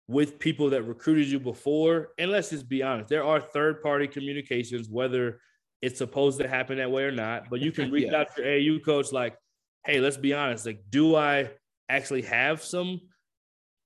with 0.09 0.39
people 0.39 0.71
that 0.71 0.83
recruited 0.83 1.29
you 1.29 1.39
before, 1.39 2.09
and 2.19 2.31
let's 2.31 2.51
just 2.51 2.69
be 2.69 2.83
honest, 2.83 3.09
there 3.09 3.23
are 3.23 3.41
third 3.41 3.83
party 3.83 4.09
communications, 4.09 4.89
whether 4.89 5.41
it's 5.83 5.99
supposed 5.99 6.41
to 6.41 6.49
happen 6.49 6.79
that 6.79 6.91
way 6.91 7.05
or 7.05 7.13
not. 7.13 7.51
But 7.51 7.61
you 7.61 7.71
can 7.71 7.91
reach 7.93 8.11
yeah. 8.11 8.21
out 8.21 8.35
to 8.37 8.61
your 8.61 8.77
AU 8.77 8.81
coach, 8.81 9.13
like, 9.13 9.37
hey, 9.85 10.01
let's 10.01 10.17
be 10.17 10.33
honest. 10.33 10.65
Like, 10.65 10.83
do 10.89 11.15
I 11.15 11.51
actually 11.89 12.23
have 12.23 12.63
some 12.63 13.01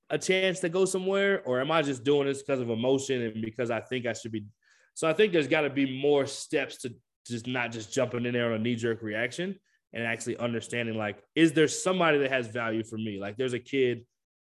a 0.09 0.17
chance 0.17 0.61
to 0.61 0.69
go 0.69 0.85
somewhere, 0.85 1.43
or 1.45 1.61
am 1.61 1.73
I 1.73 1.83
just 1.83 2.05
doing 2.05 2.29
this 2.29 2.43
because 2.43 2.61
of 2.61 2.71
emotion 2.71 3.23
and 3.23 3.43
because 3.43 3.73
I 3.73 3.81
think 3.81 4.07
I 4.07 4.13
should 4.13 4.31
be? 4.31 4.47
So 4.95 5.09
I 5.09 5.13
think 5.13 5.33
there's 5.33 5.49
got 5.49 5.63
to 5.63 5.71
be 5.71 6.01
more 6.01 6.27
steps 6.27 6.79
to 6.83 6.95
just 7.27 7.49
not 7.49 7.73
just 7.73 7.93
jumping 7.93 8.25
in 8.25 8.35
there 8.35 8.47
on 8.47 8.53
a 8.53 8.59
knee 8.59 8.77
jerk 8.77 9.03
reaction 9.03 9.59
and 9.93 10.05
actually 10.05 10.37
understanding 10.37 10.97
like, 10.97 11.23
is 11.35 11.53
there 11.53 11.69
somebody 11.69 12.19
that 12.19 12.31
has 12.31 12.49
value 12.49 12.85
for 12.85 12.97
me? 12.97 13.19
Like 13.21 13.37
there's 13.37 13.55
a 13.55 13.59
kid, 13.59 14.05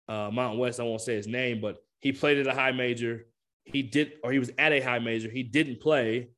uh, 0.08 0.30
Mountain 0.32 0.58
West, 0.58 0.80
I 0.80 0.84
won't 0.84 1.00
say 1.00 1.14
his 1.14 1.26
name, 1.26 1.60
but 1.60 1.78
he 2.00 2.12
played 2.12 2.38
at 2.38 2.46
a 2.46 2.54
high 2.54 2.72
major. 2.72 3.26
He 3.64 3.82
did, 3.82 4.12
or 4.22 4.32
he 4.32 4.38
was 4.38 4.50
at 4.58 4.72
a 4.72 4.80
high 4.80 4.98
major. 4.98 5.30
He 5.30 5.42
didn't 5.42 5.80
play, 5.80 6.30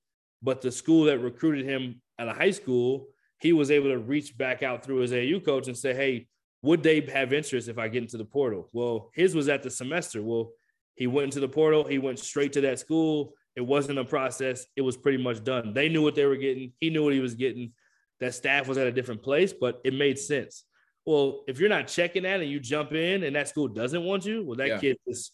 but 0.42 0.60
the 0.60 0.72
school 0.72 1.04
that 1.04 1.18
recruited 1.18 1.66
him 1.66 2.00
at 2.18 2.28
a 2.28 2.32
high 2.32 2.50
school, 2.50 3.08
he 3.40 3.52
was 3.52 3.70
able 3.70 3.90
to 3.90 3.98
reach 3.98 4.36
back 4.36 4.62
out 4.62 4.84
through 4.84 4.98
his 4.98 5.12
AU 5.12 5.40
coach 5.40 5.68
and 5.68 5.76
say, 5.76 5.94
hey, 5.94 6.26
would 6.62 6.82
they 6.82 7.00
have 7.12 7.32
interest 7.32 7.68
if 7.68 7.78
I 7.78 7.88
get 7.88 8.02
into 8.02 8.16
the 8.16 8.24
portal? 8.24 8.68
Well, 8.72 9.10
his 9.14 9.34
was 9.34 9.48
at 9.48 9.62
the 9.62 9.70
semester. 9.70 10.22
Well, 10.22 10.50
he 10.94 11.06
went 11.06 11.26
into 11.26 11.40
the 11.40 11.48
portal, 11.48 11.84
he 11.84 11.98
went 11.98 12.18
straight 12.18 12.52
to 12.54 12.60
that 12.62 12.80
school. 12.80 13.34
It 13.54 13.60
wasn't 13.60 13.98
a 13.98 14.04
process, 14.04 14.66
it 14.76 14.82
was 14.82 14.96
pretty 14.96 15.22
much 15.22 15.42
done. 15.42 15.72
They 15.72 15.88
knew 15.88 16.02
what 16.02 16.14
they 16.14 16.26
were 16.26 16.36
getting, 16.36 16.72
he 16.78 16.90
knew 16.90 17.04
what 17.04 17.12
he 17.12 17.20
was 17.20 17.34
getting. 17.34 17.72
That 18.20 18.34
staff 18.34 18.66
was 18.68 18.78
at 18.78 18.86
a 18.86 18.92
different 18.92 19.22
place, 19.22 19.52
but 19.52 19.80
it 19.84 19.94
made 19.94 20.18
sense. 20.18 20.64
Well, 21.06 21.44
if 21.46 21.58
you're 21.58 21.68
not 21.68 21.88
checking 21.88 22.24
that 22.24 22.40
and 22.40 22.50
you 22.50 22.60
jump 22.60 22.92
in 22.92 23.22
and 23.22 23.34
that 23.36 23.48
school 23.48 23.68
doesn't 23.68 24.04
want 24.04 24.26
you, 24.26 24.44
well, 24.44 24.56
that 24.56 24.68
yeah. 24.68 24.78
kid 24.78 24.96
is 25.06 25.30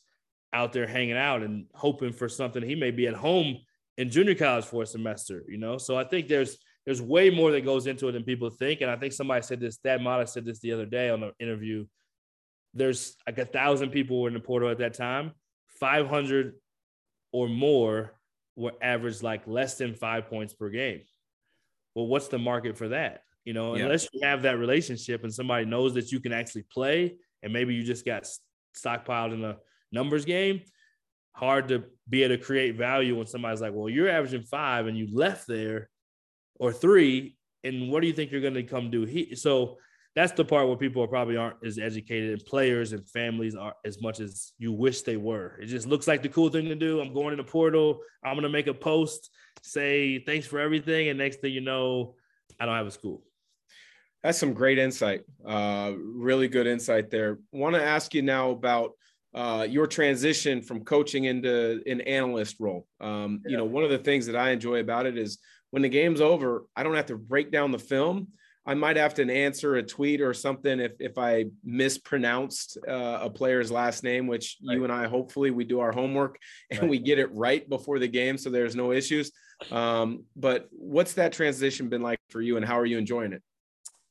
out 0.52 0.72
there 0.72 0.86
hanging 0.86 1.16
out 1.16 1.42
and 1.42 1.66
hoping 1.74 2.12
for 2.12 2.28
something. 2.28 2.62
He 2.62 2.76
may 2.76 2.92
be 2.92 3.06
at 3.08 3.14
home 3.14 3.56
in 3.96 4.10
junior 4.10 4.34
college 4.34 4.64
for 4.64 4.82
a 4.82 4.86
semester, 4.86 5.44
you 5.48 5.58
know? 5.58 5.78
So 5.78 5.96
I 5.96 6.04
think 6.04 6.28
there's 6.28 6.58
there's 6.86 7.00
way 7.00 7.30
more 7.30 7.50
that 7.52 7.64
goes 7.64 7.86
into 7.86 8.08
it 8.08 8.12
than 8.12 8.24
people 8.24 8.50
think. 8.50 8.82
And 8.82 8.90
I 8.90 8.96
think 8.96 9.12
somebody 9.12 9.42
said 9.42 9.58
this, 9.58 9.78
Thad 9.78 10.02
Matta 10.02 10.26
said 10.26 10.44
this 10.44 10.60
the 10.60 10.72
other 10.72 10.84
day 10.84 11.08
on 11.08 11.20
the 11.20 11.32
interview. 11.40 11.86
There's 12.74 13.16
like 13.26 13.38
a 13.38 13.46
thousand 13.46 13.90
people 13.90 14.20
were 14.20 14.28
in 14.28 14.34
the 14.34 14.40
portal 14.40 14.68
at 14.68 14.78
that 14.78 14.94
time. 14.94 15.32
500 15.80 16.54
or 17.32 17.48
more 17.48 18.14
were 18.54 18.74
averaged 18.82 19.22
like 19.22 19.46
less 19.46 19.78
than 19.78 19.94
five 19.94 20.28
points 20.28 20.52
per 20.52 20.68
game. 20.68 21.00
Well, 21.94 22.06
what's 22.06 22.28
the 22.28 22.38
market 22.38 22.76
for 22.76 22.88
that? 22.88 23.22
You 23.44 23.52
know, 23.52 23.76
yeah. 23.76 23.84
unless 23.84 24.08
you 24.12 24.20
have 24.22 24.42
that 24.42 24.58
relationship 24.58 25.22
and 25.22 25.32
somebody 25.32 25.66
knows 25.66 25.94
that 25.94 26.10
you 26.10 26.20
can 26.20 26.32
actually 26.32 26.64
play, 26.72 27.16
and 27.42 27.52
maybe 27.52 27.74
you 27.74 27.82
just 27.82 28.04
got 28.04 28.26
stockpiled 28.76 29.34
in 29.34 29.44
a 29.44 29.56
numbers 29.92 30.24
game, 30.24 30.62
hard 31.32 31.68
to 31.68 31.84
be 32.08 32.22
able 32.22 32.36
to 32.36 32.42
create 32.42 32.76
value 32.76 33.16
when 33.16 33.26
somebody's 33.26 33.60
like, 33.60 33.72
well, 33.74 33.88
you're 33.88 34.08
averaging 34.08 34.42
five 34.42 34.86
and 34.86 34.96
you 34.96 35.08
left 35.12 35.46
there 35.46 35.90
or 36.56 36.72
three, 36.72 37.36
and 37.62 37.90
what 37.90 38.00
do 38.00 38.06
you 38.06 38.12
think 38.12 38.30
you're 38.30 38.40
going 38.40 38.54
to 38.54 38.62
come 38.62 38.90
do? 38.90 39.04
He 39.04 39.34
so 39.34 39.78
that's 40.14 40.32
the 40.32 40.44
part 40.44 40.68
where 40.68 40.76
people 40.76 41.06
probably 41.08 41.36
aren't 41.36 41.56
as 41.64 41.78
educated 41.78 42.32
and 42.32 42.44
players 42.44 42.92
and 42.92 43.08
families 43.08 43.56
are 43.56 43.74
as 43.84 44.00
much 44.00 44.20
as 44.20 44.52
you 44.58 44.72
wish 44.72 45.02
they 45.02 45.16
were. 45.16 45.58
It 45.60 45.66
just 45.66 45.88
looks 45.88 46.06
like 46.06 46.22
the 46.22 46.28
cool 46.28 46.50
thing 46.50 46.66
to 46.66 46.76
do. 46.76 47.00
I'm 47.00 47.12
going 47.12 47.32
in 47.32 47.38
the 47.38 47.44
portal. 47.44 48.00
I'm 48.24 48.36
gonna 48.36 48.48
make 48.48 48.68
a 48.68 48.74
post, 48.74 49.30
say 49.62 50.20
thanks 50.20 50.46
for 50.46 50.60
everything, 50.60 51.08
and 51.08 51.18
next 51.18 51.40
thing 51.40 51.52
you 51.52 51.60
know, 51.60 52.14
I 52.60 52.66
don't 52.66 52.76
have 52.76 52.86
a 52.86 52.92
school. 52.92 53.22
That's 54.22 54.38
some 54.38 54.54
great 54.54 54.78
insight. 54.78 55.22
Uh, 55.44 55.92
really 55.98 56.48
good 56.48 56.66
insight 56.66 57.10
there. 57.10 57.38
Want 57.52 57.74
to 57.74 57.82
ask 57.82 58.14
you 58.14 58.22
now 58.22 58.50
about 58.50 58.92
uh, 59.34 59.66
your 59.68 59.86
transition 59.86 60.62
from 60.62 60.84
coaching 60.84 61.24
into 61.24 61.82
an 61.86 62.00
analyst 62.02 62.56
role. 62.60 62.86
Um, 63.00 63.42
yeah. 63.44 63.50
You 63.50 63.56
know, 63.58 63.64
one 63.64 63.84
of 63.84 63.90
the 63.90 63.98
things 63.98 64.26
that 64.26 64.36
I 64.36 64.50
enjoy 64.52 64.78
about 64.78 65.06
it 65.06 65.18
is 65.18 65.38
when 65.72 65.82
the 65.82 65.88
game's 65.88 66.20
over, 66.20 66.64
I 66.76 66.84
don't 66.84 66.94
have 66.94 67.06
to 67.06 67.18
break 67.18 67.50
down 67.50 67.72
the 67.72 67.78
film. 67.78 68.28
I 68.66 68.74
might 68.74 68.96
have 68.96 69.14
to 69.14 69.30
answer 69.30 69.76
a 69.76 69.82
tweet 69.82 70.20
or 70.20 70.32
something 70.32 70.80
if 70.80 70.92
if 70.98 71.18
I 71.18 71.46
mispronounced 71.64 72.78
uh, 72.88 73.18
a 73.22 73.30
player's 73.30 73.70
last 73.70 74.02
name, 74.02 74.26
which 74.26 74.56
right. 74.66 74.76
you 74.76 74.84
and 74.84 74.92
I 74.92 75.06
hopefully 75.06 75.50
we 75.50 75.64
do 75.64 75.80
our 75.80 75.92
homework 75.92 76.38
and 76.70 76.80
right. 76.80 76.90
we 76.90 76.98
get 76.98 77.18
it 77.18 77.32
right 77.34 77.68
before 77.68 77.98
the 77.98 78.08
game, 78.08 78.38
so 78.38 78.50
there's 78.50 78.74
no 78.74 78.92
issues. 78.92 79.32
Um, 79.70 80.24
but 80.34 80.68
what's 80.70 81.14
that 81.14 81.32
transition 81.32 81.88
been 81.88 82.02
like 82.02 82.18
for 82.30 82.40
you, 82.40 82.56
and 82.56 82.64
how 82.64 82.78
are 82.78 82.86
you 82.86 82.98
enjoying 82.98 83.32
it? 83.32 83.42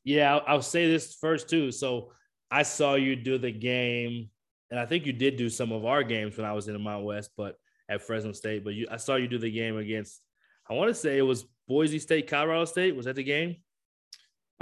Yeah, 0.03 0.35
I'll, 0.35 0.43
I'll 0.47 0.61
say 0.61 0.87
this 0.87 1.15
first 1.15 1.49
too. 1.49 1.71
So 1.71 2.11
I 2.51 2.63
saw 2.63 2.95
you 2.95 3.15
do 3.15 3.39
the 3.39 3.51
game, 3.51 4.29
and 4.69 4.79
I 4.79 4.85
think 4.85 5.07
you 5.07 5.13
did 5.13 5.35
do 5.35 5.49
some 5.49 5.71
of 5.71 5.85
our 5.85 6.03
games 6.03 6.37
when 6.37 6.45
I 6.45 6.53
was 6.53 6.67
in 6.67 6.73
the 6.73 6.79
Mount 6.79 7.03
West, 7.03 7.31
but 7.35 7.55
at 7.89 8.01
Fresno 8.01 8.33
State. 8.33 8.63
But 8.63 8.75
you, 8.75 8.87
I 8.91 8.97
saw 8.97 9.15
you 9.15 9.27
do 9.27 9.39
the 9.39 9.51
game 9.51 9.77
against. 9.77 10.21
I 10.69 10.73
want 10.73 10.89
to 10.89 10.95
say 10.95 11.17
it 11.17 11.23
was 11.23 11.45
Boise 11.67 11.99
State, 11.99 12.29
Colorado 12.29 12.65
State. 12.65 12.95
Was 12.95 13.05
that 13.05 13.15
the 13.15 13.23
game? 13.23 13.57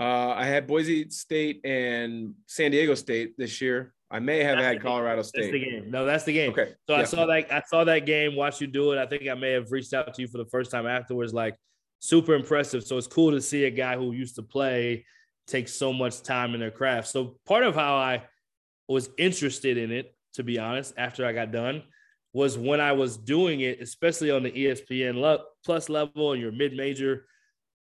Uh, 0.02 0.34
I 0.36 0.46
had 0.46 0.66
Boise 0.66 1.12
State 1.12 1.64
and 1.64 2.34
San 2.48 2.72
Diego 2.72 2.96
State 2.96 3.38
this 3.38 3.62
year. 3.62 3.94
I 4.10 4.18
may 4.18 4.44
have 4.44 4.58
that's 4.58 4.66
had 4.66 4.82
Colorado 4.82 5.22
State. 5.22 5.42
That's 5.42 5.52
the 5.52 5.60
game. 5.60 5.92
No, 5.92 6.06
that's 6.06 6.24
the 6.24 6.34
game. 6.34 6.50
Okay. 6.50 6.74
So 6.88 6.96
yeah. 6.96 7.02
I 7.02 7.04
saw 7.04 7.26
that. 7.28 7.54
I 7.54 7.62
saw 7.70 7.84
that 7.84 8.08
game. 8.08 8.36
Watched 8.36 8.62
you 8.62 8.68
do 8.68 8.94
it. 8.94 8.98
I 8.98 9.06
think 9.06 9.30
I 9.30 9.36
may 9.36 9.52
have 9.52 9.72
reached 9.72 9.94
out 9.94 10.12
to 10.16 10.22
you 10.24 10.28
for 10.28 10.40
the 10.40 10.48
first 10.48 10.72
time 10.72 10.88
afterwards. 10.88 11.36
Like 11.36 11.56
super 12.00 12.34
impressive. 12.34 12.84
So 12.84 12.98
it's 12.98 13.06
cool 13.06 13.30
to 13.30 13.40
see 13.40 13.66
a 13.66 13.70
guy 13.70 13.96
who 13.96 14.12
used 14.12 14.36
to 14.38 14.42
play 14.42 15.06
take 15.46 15.68
so 15.68 15.94
much 15.94 16.24
time 16.24 16.56
in 16.56 16.62
their 16.62 16.72
craft. 16.72 17.10
So 17.10 17.38
part 17.46 17.64
of 17.64 17.76
how 17.76 17.94
I 17.94 18.24
was 18.88 19.12
interested 19.20 19.78
in 19.78 19.92
it, 19.92 20.16
to 20.34 20.44
be 20.44 20.58
honest, 20.58 20.96
after 20.98 21.28
I 21.28 21.32
got 21.32 21.52
done, 21.52 21.84
was 22.34 22.58
when 22.58 22.82
I 22.82 22.94
was 22.94 23.18
doing 23.18 23.60
it, 23.60 23.80
especially 23.82 24.32
on 24.32 24.42
the 24.42 24.52
ESPN 24.52 25.40
plus 25.64 25.90
level 25.90 26.32
and 26.32 26.42
your 26.42 26.52
mid 26.52 26.74
major 26.74 27.28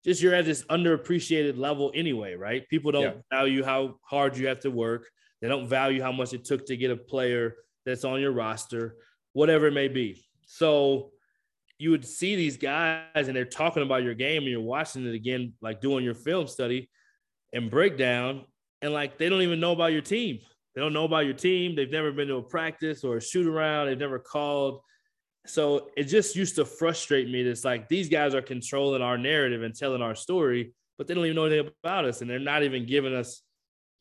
just 0.05 0.21
you're 0.21 0.35
at 0.35 0.45
this 0.45 0.63
underappreciated 0.65 1.57
level 1.57 1.91
anyway, 1.95 2.35
right? 2.35 2.67
People 2.69 2.91
don't 2.91 3.03
yeah. 3.03 3.37
value 3.37 3.63
how 3.63 3.95
hard 4.03 4.37
you 4.37 4.47
have 4.47 4.59
to 4.61 4.71
work. 4.71 5.09
They 5.41 5.47
don't 5.47 5.67
value 5.67 6.01
how 6.01 6.11
much 6.11 6.33
it 6.33 6.45
took 6.45 6.65
to 6.67 6.77
get 6.77 6.91
a 6.91 6.95
player 6.95 7.55
that's 7.85 8.05
on 8.05 8.21
your 8.21 8.31
roster, 8.31 8.97
whatever 9.33 9.67
it 9.67 9.73
may 9.73 9.87
be. 9.87 10.23
So 10.45 11.11
you 11.79 11.91
would 11.91 12.05
see 12.05 12.35
these 12.35 12.55
guys 12.55 13.03
and 13.15 13.35
they're 13.35 13.45
talking 13.45 13.83
about 13.83 14.03
your 14.03 14.13
game 14.13 14.43
and 14.43 14.51
you're 14.51 14.61
watching 14.61 15.05
it 15.05 15.15
again, 15.15 15.53
like 15.59 15.81
doing 15.81 16.05
your 16.05 16.13
film 16.13 16.47
study 16.47 16.89
and 17.51 17.69
breakdown. 17.69 18.45
And 18.81 18.93
like 18.93 19.17
they 19.17 19.27
don't 19.27 19.41
even 19.41 19.59
know 19.59 19.71
about 19.71 19.91
your 19.91 20.01
team. 20.01 20.39
They 20.75 20.81
don't 20.81 20.93
know 20.93 21.05
about 21.05 21.25
your 21.25 21.33
team. 21.33 21.75
They've 21.75 21.89
never 21.89 22.11
been 22.11 22.27
to 22.27 22.35
a 22.35 22.43
practice 22.43 23.03
or 23.03 23.17
a 23.17 23.21
shoot 23.21 23.47
around. 23.47 23.87
They've 23.87 23.97
never 23.97 24.19
called 24.19 24.81
so 25.45 25.89
it 25.95 26.03
just 26.03 26.35
used 26.35 26.55
to 26.55 26.65
frustrate 26.65 27.29
me. 27.29 27.41
It's 27.41 27.65
like 27.65 27.87
these 27.87 28.09
guys 28.09 28.33
are 28.35 28.41
controlling 28.41 29.01
our 29.01 29.17
narrative 29.17 29.63
and 29.63 29.75
telling 29.75 30.01
our 30.01 30.15
story, 30.15 30.73
but 30.97 31.07
they 31.07 31.13
don't 31.13 31.25
even 31.25 31.35
know 31.35 31.45
anything 31.45 31.71
about 31.83 32.05
us, 32.05 32.21
and 32.21 32.29
they're 32.29 32.39
not 32.39 32.63
even 32.63 32.85
giving 32.85 33.15
us. 33.15 33.41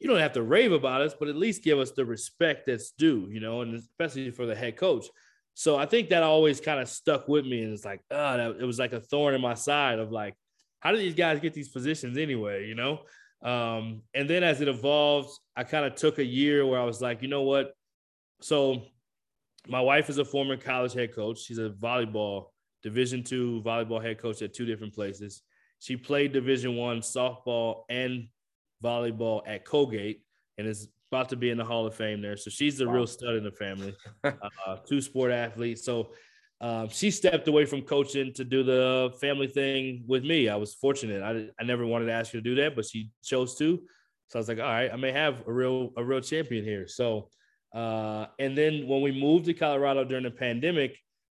You 0.00 0.08
don't 0.08 0.18
have 0.18 0.32
to 0.32 0.42
rave 0.42 0.72
about 0.72 1.02
us, 1.02 1.14
but 1.18 1.28
at 1.28 1.36
least 1.36 1.62
give 1.62 1.78
us 1.78 1.92
the 1.92 2.04
respect 2.04 2.66
that's 2.66 2.90
due, 2.90 3.28
you 3.30 3.40
know, 3.40 3.62
and 3.62 3.74
especially 3.74 4.30
for 4.30 4.44
the 4.44 4.54
head 4.54 4.76
coach. 4.76 5.06
So 5.54 5.76
I 5.76 5.86
think 5.86 6.10
that 6.10 6.22
always 6.22 6.60
kind 6.60 6.80
of 6.80 6.88
stuck 6.88 7.28
with 7.28 7.46
me, 7.46 7.62
and 7.62 7.72
it's 7.72 7.84
like, 7.84 8.00
oh, 8.10 8.36
that, 8.36 8.56
it 8.60 8.64
was 8.64 8.78
like 8.78 8.92
a 8.92 9.00
thorn 9.00 9.34
in 9.34 9.40
my 9.40 9.54
side 9.54 9.98
of 9.98 10.10
like, 10.10 10.34
how 10.80 10.90
do 10.90 10.98
these 10.98 11.14
guys 11.14 11.40
get 11.40 11.54
these 11.54 11.68
positions 11.68 12.18
anyway, 12.18 12.66
you 12.66 12.74
know? 12.74 13.00
Um, 13.42 14.02
and 14.14 14.28
then 14.28 14.42
as 14.42 14.60
it 14.60 14.68
evolved, 14.68 15.30
I 15.56 15.64
kind 15.64 15.84
of 15.86 15.94
took 15.94 16.18
a 16.18 16.24
year 16.24 16.66
where 16.66 16.80
I 16.80 16.84
was 16.84 17.00
like, 17.00 17.22
you 17.22 17.28
know 17.28 17.42
what? 17.42 17.72
So 18.40 18.82
my 19.66 19.80
wife 19.80 20.10
is 20.10 20.18
a 20.18 20.24
former 20.24 20.56
college 20.56 20.92
head 20.92 21.14
coach. 21.14 21.40
She's 21.40 21.58
a 21.58 21.70
volleyball 21.70 22.46
Division 22.82 23.22
two 23.24 23.62
volleyball 23.64 24.02
head 24.02 24.18
coach 24.18 24.42
at 24.42 24.52
two 24.52 24.66
different 24.66 24.94
places. 24.94 25.42
She 25.78 25.96
played 25.96 26.32
Division 26.32 26.76
one 26.76 27.00
softball 27.00 27.84
and 27.88 28.28
volleyball 28.82 29.40
at 29.46 29.64
Colgate, 29.64 30.22
and 30.58 30.66
is 30.66 30.88
about 31.10 31.30
to 31.30 31.36
be 31.36 31.48
in 31.48 31.56
the 31.56 31.64
Hall 31.64 31.86
of 31.86 31.94
Fame 31.94 32.20
there. 32.20 32.36
So 32.36 32.50
she's 32.50 32.76
the 32.76 32.86
wow. 32.86 32.92
real 32.92 33.06
stud 33.06 33.36
in 33.36 33.44
the 33.44 33.52
family. 33.52 33.96
uh, 34.24 34.76
two 34.86 35.00
sport 35.00 35.32
athlete. 35.32 35.78
So 35.78 36.10
um, 36.60 36.88
she 36.88 37.10
stepped 37.10 37.48
away 37.48 37.64
from 37.64 37.82
coaching 37.82 38.32
to 38.34 38.44
do 38.44 38.62
the 38.62 39.14
family 39.20 39.46
thing 39.46 40.04
with 40.06 40.24
me. 40.24 40.48
I 40.48 40.56
was 40.56 40.74
fortunate. 40.74 41.22
I, 41.22 41.48
I 41.60 41.66
never 41.66 41.86
wanted 41.86 42.06
to 42.06 42.12
ask 42.12 42.32
her 42.32 42.38
to 42.38 42.42
do 42.42 42.54
that, 42.56 42.76
but 42.76 42.84
she 42.84 43.10
chose 43.22 43.56
to. 43.56 43.80
So 44.28 44.38
I 44.38 44.40
was 44.40 44.48
like, 44.48 44.58
all 44.58 44.64
right, 44.64 44.92
I 44.92 44.96
may 44.96 45.12
have 45.12 45.46
a 45.46 45.52
real 45.52 45.90
a 45.96 46.04
real 46.04 46.20
champion 46.20 46.64
here. 46.64 46.86
So 46.86 47.28
uh, 47.74 48.26
and 48.38 48.56
then 48.56 48.86
when 48.86 49.02
we 49.02 49.10
moved 49.10 49.46
to 49.46 49.54
Colorado 49.54 50.04
during 50.04 50.24
the 50.24 50.30
pandemic, 50.30 50.96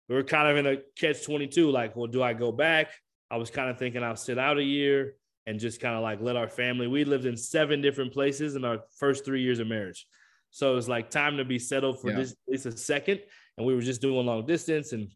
we 0.08 0.14
were 0.14 0.22
kind 0.22 0.48
of 0.48 0.56
in 0.58 0.66
a 0.66 0.76
catch 0.96 1.24
22 1.24 1.70
like, 1.70 1.96
well, 1.96 2.06
do 2.06 2.22
I 2.22 2.34
go 2.34 2.52
back? 2.52 2.88
I 3.30 3.38
was 3.38 3.50
kind 3.50 3.70
of 3.70 3.78
thinking 3.78 4.04
I'll 4.04 4.16
sit 4.16 4.38
out 4.38 4.58
a 4.58 4.62
year 4.62 5.14
and 5.46 5.58
just 5.58 5.80
kind 5.80 5.96
of 5.96 6.02
like 6.02 6.20
let 6.20 6.36
our 6.36 6.48
family. 6.48 6.86
We 6.86 7.04
lived 7.04 7.24
in 7.24 7.36
seven 7.36 7.80
different 7.80 8.12
places 8.12 8.54
in 8.54 8.64
our 8.64 8.80
first 8.98 9.24
three 9.24 9.42
years 9.42 9.58
of 9.58 9.66
marriage. 9.66 10.06
So 10.50 10.72
it 10.72 10.74
was 10.74 10.88
like 10.88 11.10
time 11.10 11.38
to 11.38 11.44
be 11.44 11.58
settled 11.58 12.00
for 12.00 12.10
yeah. 12.10 12.16
this 12.16 12.32
at 12.32 12.38
least 12.48 12.66
a 12.66 12.76
second. 12.76 13.20
And 13.56 13.66
we 13.66 13.74
were 13.74 13.80
just 13.80 14.00
doing 14.00 14.26
long 14.26 14.46
distance. 14.46 14.92
And 14.92 15.08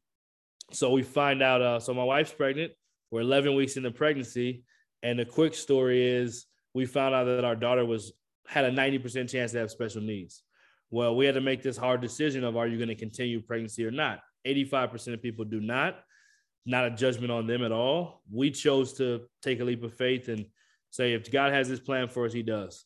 so 0.73 0.91
we 0.91 1.03
find 1.03 1.43
out, 1.43 1.61
uh, 1.61 1.81
so 1.81 1.93
my 1.93 2.05
wife's 2.05 2.33
pregnant. 2.33 2.73
We're 3.11 3.21
11 3.21 3.55
weeks 3.55 3.77
into 3.77 3.91
pregnancy. 3.91 4.65
And 5.03 5.19
the 5.19 5.25
quick 5.25 5.55
story 5.55 6.07
is 6.07 6.47
we 6.75 6.87
found 6.87 7.15
out 7.15 7.25
that 7.25 7.45
our 7.45 7.57
daughter 7.57 7.85
was 7.85 8.13
had 8.47 8.65
a 8.65 8.71
90% 8.71 9.31
chance 9.31 9.53
to 9.53 9.59
have 9.59 9.71
special 9.71 10.03
needs. 10.03 10.43
Well, 10.90 11.14
we 11.14 11.24
had 11.24 11.37
to 11.37 11.40
make 11.40 11.62
this 11.62 11.76
hard 11.76 12.00
decision 12.00 12.42
of 12.42 12.57
are 12.57 12.66
you 12.66 12.76
going 12.76 12.88
to 12.88 12.96
continue 12.96 13.40
pregnancy 13.40 13.85
or 13.85 13.92
not? 13.92 14.20
85% 14.46 15.14
of 15.14 15.22
people 15.22 15.44
do 15.44 15.61
not. 15.61 16.00
Not 16.66 16.87
a 16.87 16.90
judgment 16.90 17.31
on 17.31 17.46
them 17.46 17.64
at 17.64 17.72
all. 17.72 18.22
We 18.31 18.50
chose 18.50 18.94
to 18.94 19.22
take 19.42 19.61
a 19.61 19.64
leap 19.64 19.83
of 19.83 19.94
faith 19.94 20.29
and 20.29 20.46
say, 20.90 21.14
if 21.14 21.31
God 21.31 21.53
has 21.53 21.68
this 21.68 21.81
plan 21.81 22.09
for 22.09 22.26
us, 22.26 22.33
he 22.33 22.42
does. 22.42 22.85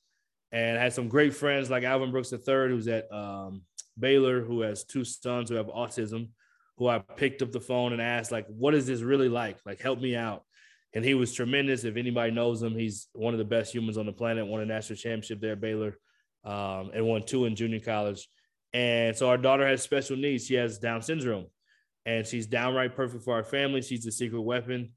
And 0.52 0.78
I 0.78 0.82
had 0.82 0.92
some 0.92 1.08
great 1.08 1.34
friends 1.34 1.70
like 1.70 1.82
Alvin 1.82 2.12
Brooks 2.12 2.32
III, 2.32 2.68
who's 2.68 2.86
at 2.86 3.12
um, 3.12 3.62
Baylor, 3.98 4.42
who 4.42 4.60
has 4.60 4.84
two 4.84 5.04
sons 5.04 5.48
who 5.48 5.56
have 5.56 5.66
autism, 5.66 6.28
who 6.76 6.86
I 6.86 6.98
picked 6.98 7.42
up 7.42 7.52
the 7.52 7.60
phone 7.60 7.92
and 7.92 8.02
asked, 8.02 8.30
like, 8.30 8.46
what 8.48 8.74
is 8.74 8.86
this 8.86 9.00
really 9.00 9.28
like? 9.28 9.58
Like, 9.66 9.80
help 9.80 10.00
me 10.00 10.14
out. 10.14 10.44
And 10.92 11.04
he 11.04 11.14
was 11.14 11.32
tremendous. 11.32 11.84
If 11.84 11.96
anybody 11.96 12.30
knows 12.30 12.62
him, 12.62 12.76
he's 12.76 13.08
one 13.14 13.34
of 13.34 13.38
the 13.38 13.44
best 13.44 13.74
humans 13.74 13.98
on 13.98 14.06
the 14.06 14.12
planet, 14.12 14.46
won 14.46 14.60
a 14.60 14.66
national 14.66 14.96
championship 14.96 15.40
there 15.40 15.52
at 15.52 15.60
Baylor 15.60 15.98
um, 16.44 16.90
and 16.94 17.06
won 17.06 17.22
two 17.22 17.44
in 17.46 17.56
junior 17.56 17.80
college. 17.80 18.28
And 18.72 19.16
so 19.16 19.28
our 19.28 19.38
daughter 19.38 19.66
has 19.66 19.82
special 19.82 20.16
needs. 20.16 20.46
She 20.46 20.54
has 20.54 20.78
Down 20.78 21.00
syndrome, 21.00 21.46
and 22.06 22.26
she's 22.26 22.46
downright 22.46 22.96
perfect 22.96 23.24
for 23.24 23.34
our 23.34 23.44
family. 23.44 23.82
She's 23.82 24.04
the 24.04 24.12
secret 24.12 24.42
weapon, 24.42 24.90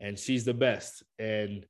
and 0.00 0.18
she's 0.18 0.44
the 0.44 0.54
best. 0.54 1.02
And 1.18 1.66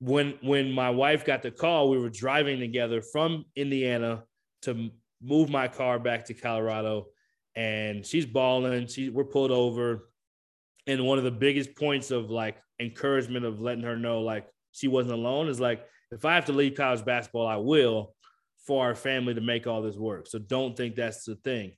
when 0.00 0.34
when 0.42 0.70
my 0.70 0.90
wife 0.90 1.24
got 1.24 1.42
the 1.42 1.50
call, 1.50 1.88
we 1.88 1.98
were 1.98 2.10
driving 2.10 2.60
together 2.60 3.00
from 3.00 3.46
Indiana 3.56 4.24
to 4.62 4.90
move 5.22 5.48
my 5.48 5.68
car 5.68 5.98
back 5.98 6.26
to 6.26 6.34
Colorado, 6.34 7.06
and 7.56 8.04
she's 8.04 8.26
bawling. 8.26 8.86
She 8.86 9.08
we're 9.08 9.24
pulled 9.24 9.50
over, 9.50 10.10
and 10.86 11.06
one 11.06 11.16
of 11.16 11.24
the 11.24 11.30
biggest 11.30 11.74
points 11.74 12.10
of 12.10 12.30
like 12.30 12.58
encouragement 12.80 13.46
of 13.46 13.60
letting 13.60 13.84
her 13.84 13.96
know 13.96 14.20
like 14.20 14.46
she 14.72 14.88
wasn't 14.88 15.14
alone 15.14 15.48
is 15.48 15.60
like 15.60 15.86
if 16.14 16.24
I 16.24 16.34
have 16.34 16.46
to 16.46 16.52
leave 16.52 16.76
college 16.76 17.04
basketball, 17.04 17.46
I 17.46 17.56
will 17.56 18.14
for 18.66 18.84
our 18.84 18.94
family 18.94 19.34
to 19.34 19.40
make 19.40 19.66
all 19.66 19.82
this 19.82 19.96
work. 19.96 20.26
So 20.26 20.38
don't 20.38 20.76
think 20.76 20.94
that's 20.94 21.24
the 21.24 21.36
thing. 21.36 21.72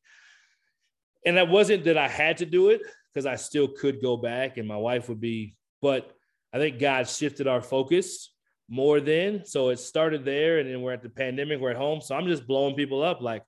And 1.25 1.37
that 1.37 1.49
wasn't 1.49 1.85
that 1.85 1.99
I 1.99 2.07
had 2.07 2.37
to 2.39 2.47
do 2.47 2.69
it 2.69 2.83
because 3.13 3.27
I 3.27 3.37
still 3.37 3.67
could 3.67 4.01
go 4.01 4.17
back 4.17 4.59
and 4.59 4.69
my 4.69 4.77
wife 4.77 5.09
would 5.09 5.21
be, 5.21 5.57
but 5.83 6.13
I 6.53 6.59
think 6.59 6.79
God 6.79 7.09
shifted 7.09 7.49
our 7.49 7.61
focus 7.61 8.33
more 8.69 9.01
then. 9.01 9.45
So 9.45 9.71
it 9.71 9.81
started 9.81 10.25
there 10.25 10.59
and 10.59 10.71
then 10.71 10.83
we're 10.83 10.93
at 10.93 11.03
the 11.03 11.09
pandemic, 11.09 11.59
we're 11.59 11.71
at 11.71 11.77
home. 11.77 12.01
So 12.01 12.15
I'm 12.15 12.27
just 12.27 12.47
blowing 12.47 12.77
people 12.77 13.03
up 13.03 13.21
like, 13.21 13.43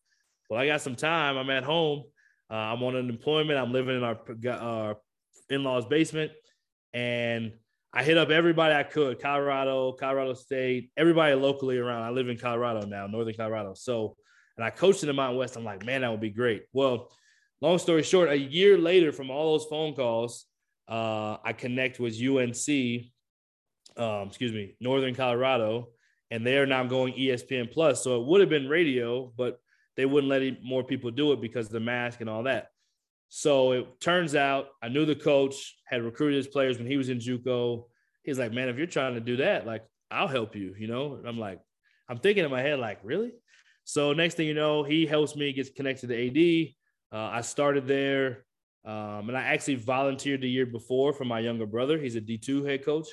well, 0.50 0.58
I 0.58 0.66
got 0.66 0.80
some 0.80 0.96
time. 0.96 1.36
I'm 1.36 1.50
at 1.50 1.64
home. 1.64 2.04
Uh, 2.50 2.54
I'm 2.54 2.82
on 2.82 2.96
unemployment. 2.96 3.58
I'm 3.58 3.72
living 3.72 3.96
in 3.96 4.02
our, 4.02 4.18
our 4.50 4.96
in-laws 5.50 5.84
basement 5.86 6.32
and 6.94 7.52
I 7.92 8.04
hit 8.04 8.18
up 8.18 8.30
everybody 8.30 8.74
I 8.74 8.82
could 8.82 9.20
Colorado, 9.20 9.92
Colorado 9.92 10.34
State, 10.34 10.90
everybody 10.96 11.34
locally 11.34 11.78
around. 11.78 12.02
I 12.02 12.10
live 12.10 12.28
in 12.28 12.36
Colorado 12.38 12.86
now, 12.86 13.06
Northern 13.06 13.34
Colorado. 13.34 13.74
So, 13.74 14.16
and 14.56 14.64
I 14.64 14.70
coached 14.70 15.02
in 15.02 15.06
the 15.06 15.12
Mountain 15.14 15.38
West. 15.38 15.56
I'm 15.56 15.64
like, 15.64 15.84
man, 15.86 16.02
that 16.02 16.10
would 16.10 16.20
be 16.20 16.30
great. 16.30 16.64
Well, 16.72 17.10
long 17.60 17.78
story 17.78 18.02
short, 18.02 18.28
a 18.28 18.38
year 18.38 18.76
later 18.76 19.10
from 19.12 19.30
all 19.30 19.52
those 19.58 19.66
phone 19.66 19.94
calls, 19.94 20.44
uh, 20.86 21.38
I 21.42 21.52
connect 21.54 21.98
with 21.98 22.14
UNC, 22.20 23.10
um, 23.96 24.28
excuse 24.28 24.52
me, 24.52 24.76
Northern 24.80 25.14
Colorado. 25.14 25.88
and 26.30 26.46
they 26.46 26.58
are 26.58 26.66
now 26.66 26.84
going 26.84 27.14
ESPN 27.14 27.70
Plus. 27.72 28.02
So 28.02 28.20
it 28.20 28.26
would 28.26 28.40
have 28.40 28.50
been 28.50 28.68
radio, 28.68 29.32
but 29.36 29.60
they 29.96 30.06
wouldn't 30.06 30.30
let 30.30 30.42
any 30.42 30.58
more 30.62 30.84
people 30.84 31.10
do 31.10 31.32
it 31.32 31.40
because 31.40 31.68
the 31.68 31.80
mask 31.80 32.20
and 32.20 32.28
all 32.30 32.44
that. 32.44 32.68
So 33.28 33.72
it 33.72 34.00
turns 34.00 34.34
out 34.34 34.68
I 34.82 34.88
knew 34.88 35.04
the 35.04 35.14
coach 35.14 35.76
had 35.86 36.02
recruited 36.02 36.38
his 36.38 36.48
players 36.48 36.78
when 36.78 36.86
he 36.86 36.96
was 36.96 37.08
in 37.08 37.18
JUCO. 37.18 37.84
He's 38.22 38.38
like, 38.38 38.52
man, 38.52 38.68
if 38.68 38.76
you're 38.76 38.86
trying 38.86 39.14
to 39.14 39.20
do 39.20 39.36
that, 39.36 39.66
like 39.66 39.84
I'll 40.10 40.28
help 40.28 40.56
you, 40.56 40.74
you 40.78 40.88
know. 40.88 41.14
And 41.14 41.28
I'm 41.28 41.38
like, 41.38 41.60
I'm 42.08 42.18
thinking 42.18 42.44
in 42.44 42.50
my 42.50 42.62
head, 42.62 42.78
like, 42.78 43.00
really? 43.02 43.32
So 43.84 44.12
next 44.12 44.34
thing 44.34 44.46
you 44.46 44.54
know, 44.54 44.82
he 44.82 45.06
helps 45.06 45.36
me 45.36 45.52
get 45.52 45.74
connected 45.74 46.08
to 46.08 46.26
AD. 46.26 46.74
Uh, 47.10 47.30
I 47.36 47.40
started 47.40 47.86
there, 47.86 48.44
um, 48.84 49.28
and 49.28 49.36
I 49.36 49.42
actually 49.42 49.76
volunteered 49.76 50.42
the 50.42 50.50
year 50.50 50.66
before 50.66 51.12
for 51.12 51.24
my 51.24 51.40
younger 51.40 51.66
brother. 51.66 51.98
He's 51.98 52.16
a 52.16 52.20
D2 52.20 52.66
head 52.66 52.84
coach. 52.84 53.08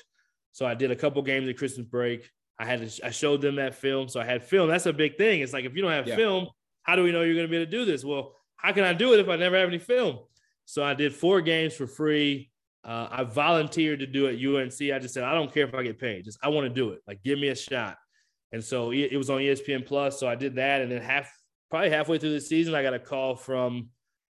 So 0.51 0.65
I 0.65 0.73
did 0.73 0.91
a 0.91 0.95
couple 0.95 1.21
games 1.21 1.49
at 1.49 1.58
Christmas 1.58 1.88
break. 1.88 2.30
I 2.58 2.65
had 2.65 2.89
to, 2.89 3.06
I 3.06 3.10
showed 3.10 3.41
them 3.41 3.56
that 3.56 3.75
film. 3.75 4.08
So 4.08 4.19
I 4.21 4.25
had 4.25 4.43
film. 4.43 4.69
That's 4.69 4.86
a 4.86 4.93
big 4.93 5.17
thing. 5.17 5.41
It's 5.41 5.54
like 5.54 5.65
if 5.65 5.75
you 5.75 5.82
don't 5.82 5.91
have 5.91 6.08
yeah. 6.08 6.15
film, 6.15 6.47
how 6.84 6.95
do 6.95 7.04
we 7.04 7.12
know 7.12 7.21
you're 7.21 7.36
going 7.36 7.47
to 7.47 7.51
be 7.51 7.58
able 7.58 7.65
to 7.65 7.71
do 7.71 7.84
this? 7.84 8.06
Well, 8.06 8.36
how 8.65 8.71
can 8.71 8.84
I 8.84 8.93
do 8.93 9.13
it 9.13 9.19
if 9.19 9.30
I 9.30 9.36
never 9.36 9.60
have 9.60 9.67
any 9.67 9.78
film? 9.78 10.17
So 10.65 10.84
I 10.84 10.95
did 10.95 11.13
four 11.13 11.39
games 11.39 11.75
for 11.75 11.86
free. 11.86 12.49
Uh, 12.84 13.08
I 13.12 13.23
volunteered 13.23 13.99
to 13.99 14.08
do 14.08 14.25
it 14.25 14.43
UNC. 14.43 14.91
I 14.91 14.97
just 14.97 15.13
said 15.13 15.23
I 15.23 15.36
don't 15.36 15.54
care 15.54 15.67
if 15.67 15.75
I 15.75 15.84
get 15.84 15.99
paid. 15.99 16.25
Just 16.25 16.39
I 16.41 16.49
want 16.49 16.65
to 16.65 16.73
do 16.73 16.89
it. 16.89 17.01
Like 17.08 17.21
give 17.21 17.38
me 17.38 17.49
a 17.49 17.56
shot. 17.56 17.95
And 18.51 18.63
so 18.63 18.89
it, 18.89 19.12
it 19.12 19.17
was 19.17 19.30
on 19.30 19.38
ESPN 19.38 19.86
Plus. 19.86 20.19
So 20.19 20.28
I 20.28 20.34
did 20.34 20.56
that, 20.56 20.82
and 20.82 20.91
then 20.91 20.99
half 20.99 21.32
probably 21.69 21.91
halfway 21.91 22.17
through 22.17 22.34
the 22.34 22.41
season, 22.41 22.73
I 22.73 22.82
got 22.82 22.95
a 22.95 22.99
call 22.99 23.36
from 23.36 23.89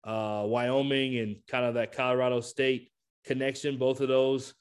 uh, 0.02 0.42
Wyoming 0.44 1.18
and 1.18 1.36
kind 1.46 1.64
of 1.64 1.74
that 1.74 1.92
Colorado 1.92 2.40
State 2.40 2.90
connection. 3.24 3.78
Both 3.78 4.00
of 4.00 4.08
those. 4.08 4.54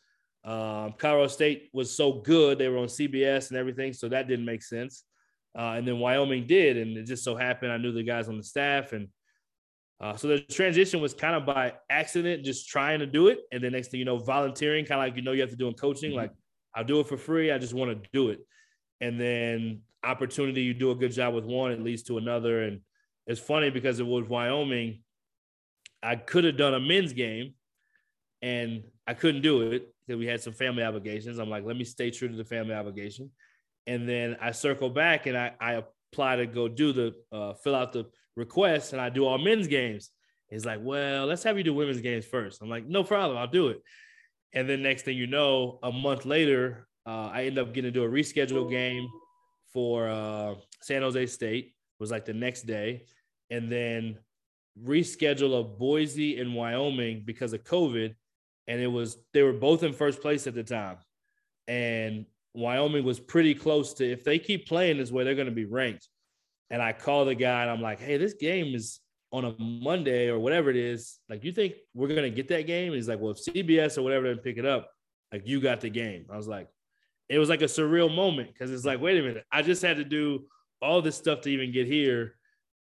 Um, 0.44 0.94
Colorado 1.00 1.28
State 1.28 1.70
was 1.74 1.96
so 1.96 2.22
good; 2.22 2.60
they 2.60 2.68
were 2.68 2.78
on 2.78 2.88
CBS 2.88 3.50
and 3.50 3.58
everything, 3.58 3.94
so 3.94 4.10
that 4.10 4.28
didn't 4.28 4.46
make 4.46 4.62
sense. 4.62 5.06
Uh, 5.58 5.74
and 5.76 5.88
then 5.88 5.98
Wyoming 5.98 6.46
did, 6.46 6.78
and 6.78 6.96
it 6.98 7.06
just 7.06 7.24
so 7.24 7.36
happened 7.36 7.72
I 7.72 7.78
knew 7.78 7.92
the 7.92 8.04
guys 8.04 8.30
on 8.30 8.38
the 8.38 8.44
staff, 8.44 8.94
and 8.94 9.08
uh, 10.02 10.16
so 10.16 10.28
the 10.28 10.40
transition 10.40 11.00
was 11.00 11.14
kind 11.14 11.36
of 11.36 11.46
by 11.46 11.74
accident, 11.90 12.44
just 12.44 12.68
trying 12.68 13.00
to 13.00 13.06
do 13.06 13.28
it, 13.28 13.40
and 13.52 13.64
then 13.64 13.72
next 13.72 13.92
thing 13.92 14.00
you 14.00 14.06
know, 14.06 14.18
volunteering, 14.18 14.86
kind 14.86 15.00
of 15.00 15.08
like 15.08 15.16
you 15.16 15.22
know 15.22 15.32
you 15.32 15.42
have 15.42 15.50
to 15.50 15.56
do 15.56 15.68
in 15.68 15.74
coaching. 15.74 16.12
Mm-hmm. 16.12 16.20
Like 16.20 16.32
I'll 16.76 16.84
do 16.84 17.00
it 17.00 17.08
for 17.08 17.18
free. 17.18 17.52
I 17.52 17.58
just 17.58 17.74
want 17.74 17.92
to 17.92 18.10
do 18.12 18.30
it, 18.30 18.40
and 19.00 19.20
then 19.20 19.82
opportunity, 20.04 20.62
you 20.62 20.74
do 20.74 20.92
a 20.92 20.96
good 20.96 21.12
job 21.12 21.34
with 21.34 21.46
one, 21.46 21.72
it 21.72 21.82
leads 21.82 22.04
to 22.04 22.18
another, 22.18 22.64
and 22.64 22.82
it's 23.26 23.40
funny 23.40 23.70
because 23.70 24.00
it 24.00 24.06
was 24.06 24.28
Wyoming. 24.28 25.02
I 26.04 26.18
could 26.18 26.44
have 26.44 26.58
done 26.58 26.74
a 26.74 26.80
men's 26.80 27.14
game, 27.14 27.54
and 28.42 28.84
I 29.08 29.14
couldn't 29.14 29.42
do 29.42 29.72
it 29.72 29.94
because 30.06 30.20
we 30.20 30.28
had 30.28 30.42
some 30.42 30.54
family 30.54 30.84
obligations. 30.84 31.40
I'm 31.40 31.50
like, 31.50 31.66
let 31.66 31.78
me 31.78 31.86
stay 31.86 32.12
true 32.12 32.28
to 32.28 32.36
the 32.36 32.44
family 32.44 32.74
obligation, 32.74 33.32
and 33.88 34.08
then 34.10 34.36
I 34.42 34.52
circle 34.52 34.90
back 34.90 35.26
and 35.26 35.38
I, 35.38 35.54
I 35.60 35.82
apply 36.12 36.36
to 36.36 36.48
go 36.48 36.68
do 36.68 36.92
the 36.92 37.16
uh, 37.32 37.54
fill 37.54 37.76
out 37.76 37.94
the 37.94 38.06
request 38.36 38.94
and 38.94 39.02
I 39.02 39.10
do 39.10 39.26
all 39.26 39.38
men's 39.38 39.68
games. 39.68 40.10
He's 40.50 40.66
like, 40.66 40.80
well, 40.82 41.26
let's 41.26 41.44
have 41.44 41.58
you 41.58 41.64
do 41.64 41.74
women's 41.74 42.02
games 42.02 42.26
first. 42.26 42.62
I'm 42.62 42.70
like, 42.70 42.86
no 42.86 43.04
problem, 43.04 43.38
I'll 43.38 43.48
do 43.48 43.70
it. 43.70 43.82
And 44.54 44.70
then 44.70 44.84
next 44.84 45.04
thing 45.04 45.18
you 45.18 45.28
know, 45.28 45.80
a 45.84 45.92
month 45.92 46.26
later, 46.26 46.88
uh, 47.06 47.30
I 47.34 47.46
end 47.46 47.58
up 47.58 47.74
getting 47.74 47.92
to 47.92 48.00
do 48.00 48.04
a 48.04 48.10
rescheduled 48.10 48.70
game 48.70 49.08
for 49.74 50.08
uh, 50.08 50.56
San 50.82 51.02
Jose 51.02 51.26
State. 51.28 51.66
It 51.66 51.74
was 52.00 52.12
like 52.12 52.26
the 52.26 52.34
next 52.34 52.64
day, 52.64 53.06
and 53.50 53.72
then 53.72 54.18
reschedule 54.82 55.60
a 55.60 55.64
Boise 55.64 56.40
and 56.40 56.56
Wyoming 56.56 57.24
because 57.26 57.54
of 57.54 57.64
COVID, 57.64 58.16
and 58.68 58.82
it 58.82 58.88
was 58.88 59.18
they 59.34 59.44
were 59.44 59.54
both 59.54 59.84
in 59.84 59.94
first 59.94 60.22
place 60.22 60.48
at 60.48 60.56
the 60.56 60.64
time, 60.64 60.98
and 61.68 62.26
Wyoming 62.54 63.04
was 63.04 63.20
pretty 63.20 63.54
close 63.54 63.94
to 63.96 64.10
if 64.10 64.24
they 64.24 64.40
keep 64.40 64.68
playing 64.68 64.98
this 64.98 65.12
way, 65.12 65.24
they're 65.24 65.36
going 65.36 65.46
to 65.48 65.52
be 65.52 65.66
ranked 65.66 66.08
and 66.70 66.82
I 66.82 66.94
call 66.94 67.26
the 67.26 67.36
guy 67.36 67.62
and 67.62 67.72
I'm 67.72 67.82
like, 67.82 68.00
hey, 68.00 68.18
this 68.18 68.34
game 68.34 68.76
is 68.76 69.00
on 69.32 69.46
a 69.46 69.56
Monday 69.60 70.30
or 70.30 70.40
whatever 70.40 70.70
it 70.70 70.78
is. 70.78 71.20
Like, 71.30 71.44
you 71.44 71.52
think 71.52 71.76
we're 71.94 72.08
gonna 72.08 72.30
get 72.30 72.48
that 72.50 72.68
game? 72.68 72.94
he's 72.94 73.08
like, 73.08 73.20
well, 73.20 73.32
if 73.32 73.44
CBS 73.44 73.98
or 73.98 74.02
whatever 74.02 74.26
didn't 74.26 74.44
pick 74.44 74.58
it 74.58 74.66
up, 74.66 74.90
like 75.32 75.44
you 75.46 75.60
got 75.60 75.82
the 75.82 75.90
game. 75.90 76.26
I 76.32 76.38
was 76.38 76.48
like, 76.48 76.68
it 77.30 77.40
was 77.40 77.50
like 77.50 77.62
a 77.62 77.66
surreal 77.66 78.14
moment 78.14 78.54
because 78.54 78.72
it's 78.72 78.86
like, 78.86 79.02
wait 79.02 79.18
a 79.18 79.22
minute, 79.22 79.46
I 79.52 79.62
just 79.62 79.82
had 79.82 79.98
to 79.98 80.04
do 80.04 80.46
all 80.82 81.02
this 81.02 81.16
stuff 81.16 81.42
to 81.42 81.50
even 81.50 81.72
get 81.72 81.88
here. 81.88 82.36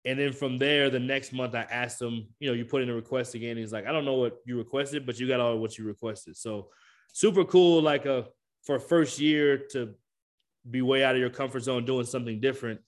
And 0.06 0.20
then 0.20 0.34
from 0.34 0.60
there, 0.60 0.92
the 0.92 1.00
next 1.00 1.34
month, 1.34 1.56
I 1.56 1.64
asked 1.64 2.00
him, 2.00 2.28
you 2.40 2.48
know, 2.48 2.54
you 2.54 2.64
put 2.64 2.84
in 2.84 2.90
a 2.90 2.94
request 2.94 3.34
again. 3.34 3.58
He's 3.58 3.74
like, 3.74 3.88
I 3.88 3.92
don't 3.92 4.06
know 4.06 4.14
what 4.14 4.38
you 4.46 4.56
requested, 4.56 5.04
but 5.04 5.20
you 5.20 5.28
got 5.28 5.40
all 5.40 5.58
what 5.58 5.80
you 5.80 5.84
requested. 5.84 6.38
So 6.38 6.70
super 7.12 7.44
cool, 7.44 7.82
like 7.82 8.06
a 8.06 8.28
for 8.64 8.76
a 8.76 8.80
first 8.80 9.20
year 9.20 9.58
to 9.72 9.94
be 10.70 10.82
way 10.82 11.04
out 11.04 11.16
of 11.16 11.22
your 11.22 11.30
comfort 11.30 11.62
zone 11.62 11.86
doing 11.86 12.06
something 12.06 12.40
different 12.40 12.80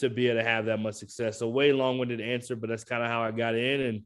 to 0.00 0.10
be 0.10 0.28
able 0.28 0.40
to 0.40 0.48
have 0.48 0.66
that 0.66 0.80
much 0.80 0.96
success. 0.96 1.38
So 1.38 1.48
way 1.48 1.72
long-winded 1.72 2.20
answer, 2.20 2.56
but 2.56 2.68
that's 2.68 2.84
kind 2.84 3.02
of 3.02 3.08
how 3.08 3.22
I 3.22 3.30
got 3.30 3.54
in. 3.54 3.80
And 3.80 4.02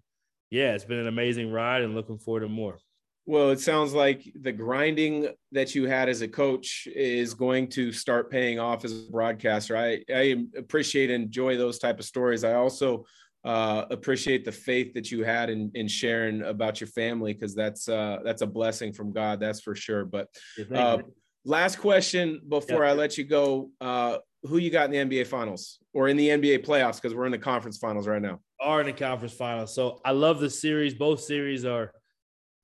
yeah, 0.50 0.74
it's 0.74 0.84
been 0.84 0.98
an 0.98 1.08
amazing 1.08 1.50
ride 1.50 1.82
and 1.82 1.94
looking 1.94 2.18
forward 2.18 2.40
to 2.40 2.48
more. 2.48 2.78
Well, 3.26 3.50
it 3.50 3.60
sounds 3.60 3.94
like 3.94 4.30
the 4.38 4.52
grinding 4.52 5.28
that 5.52 5.74
you 5.74 5.86
had 5.86 6.10
as 6.10 6.20
a 6.20 6.28
coach 6.28 6.86
is 6.94 7.32
going 7.32 7.68
to 7.70 7.90
start 7.90 8.30
paying 8.30 8.58
off 8.58 8.84
as 8.84 8.92
a 8.92 9.10
broadcaster. 9.10 9.76
I, 9.76 10.04
I 10.14 10.44
appreciate 10.58 11.10
and 11.10 11.24
enjoy 11.24 11.56
those 11.56 11.78
type 11.78 11.98
of 11.98 12.04
stories. 12.04 12.44
I 12.44 12.52
also 12.52 13.06
uh, 13.42 13.86
appreciate 13.90 14.44
the 14.44 14.52
faith 14.52 14.92
that 14.94 15.10
you 15.10 15.24
had 15.24 15.48
in, 15.48 15.70
in 15.74 15.88
sharing 15.88 16.42
about 16.42 16.80
your 16.80 16.88
family 16.88 17.32
because 17.32 17.54
that's 17.54 17.88
uh, 17.88 18.18
that's 18.24 18.42
a 18.42 18.46
blessing 18.46 18.92
from 18.92 19.10
God, 19.10 19.40
that's 19.40 19.60
for 19.60 19.74
sure. 19.74 20.04
But 20.04 20.28
uh, 20.74 20.98
last 21.46 21.76
question 21.76 22.42
before 22.46 22.84
yeah. 22.84 22.90
I 22.90 22.92
let 22.94 23.16
you 23.16 23.24
go: 23.24 23.70
uh, 23.80 24.18
Who 24.44 24.58
you 24.58 24.70
got 24.70 24.92
in 24.92 25.08
the 25.08 25.16
NBA 25.16 25.26
Finals? 25.26 25.78
or 25.94 26.08
in 26.08 26.16
the 26.16 26.28
NBA 26.28 26.66
playoffs 26.66 26.96
because 26.96 27.14
we're 27.14 27.24
in 27.24 27.32
the 27.32 27.38
conference 27.38 27.78
finals 27.78 28.06
right 28.06 28.20
now. 28.20 28.40
Are 28.60 28.80
in 28.80 28.86
the 28.86 28.92
conference 28.92 29.32
finals. 29.32 29.74
So 29.74 30.00
I 30.04 30.10
love 30.10 30.40
the 30.40 30.50
series. 30.50 30.92
Both 30.94 31.20
series 31.20 31.64
are 31.64 31.92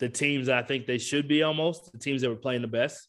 the 0.01 0.09
teams 0.09 0.49
I 0.49 0.63
think 0.63 0.87
they 0.87 0.99
should 0.99 1.29
be 1.29 1.43
almost 1.43 1.93
the 1.93 1.99
teams 1.99 2.23
that 2.23 2.29
were 2.29 2.37
playing 2.37 2.63
the 2.63 2.69
best. 2.69 3.09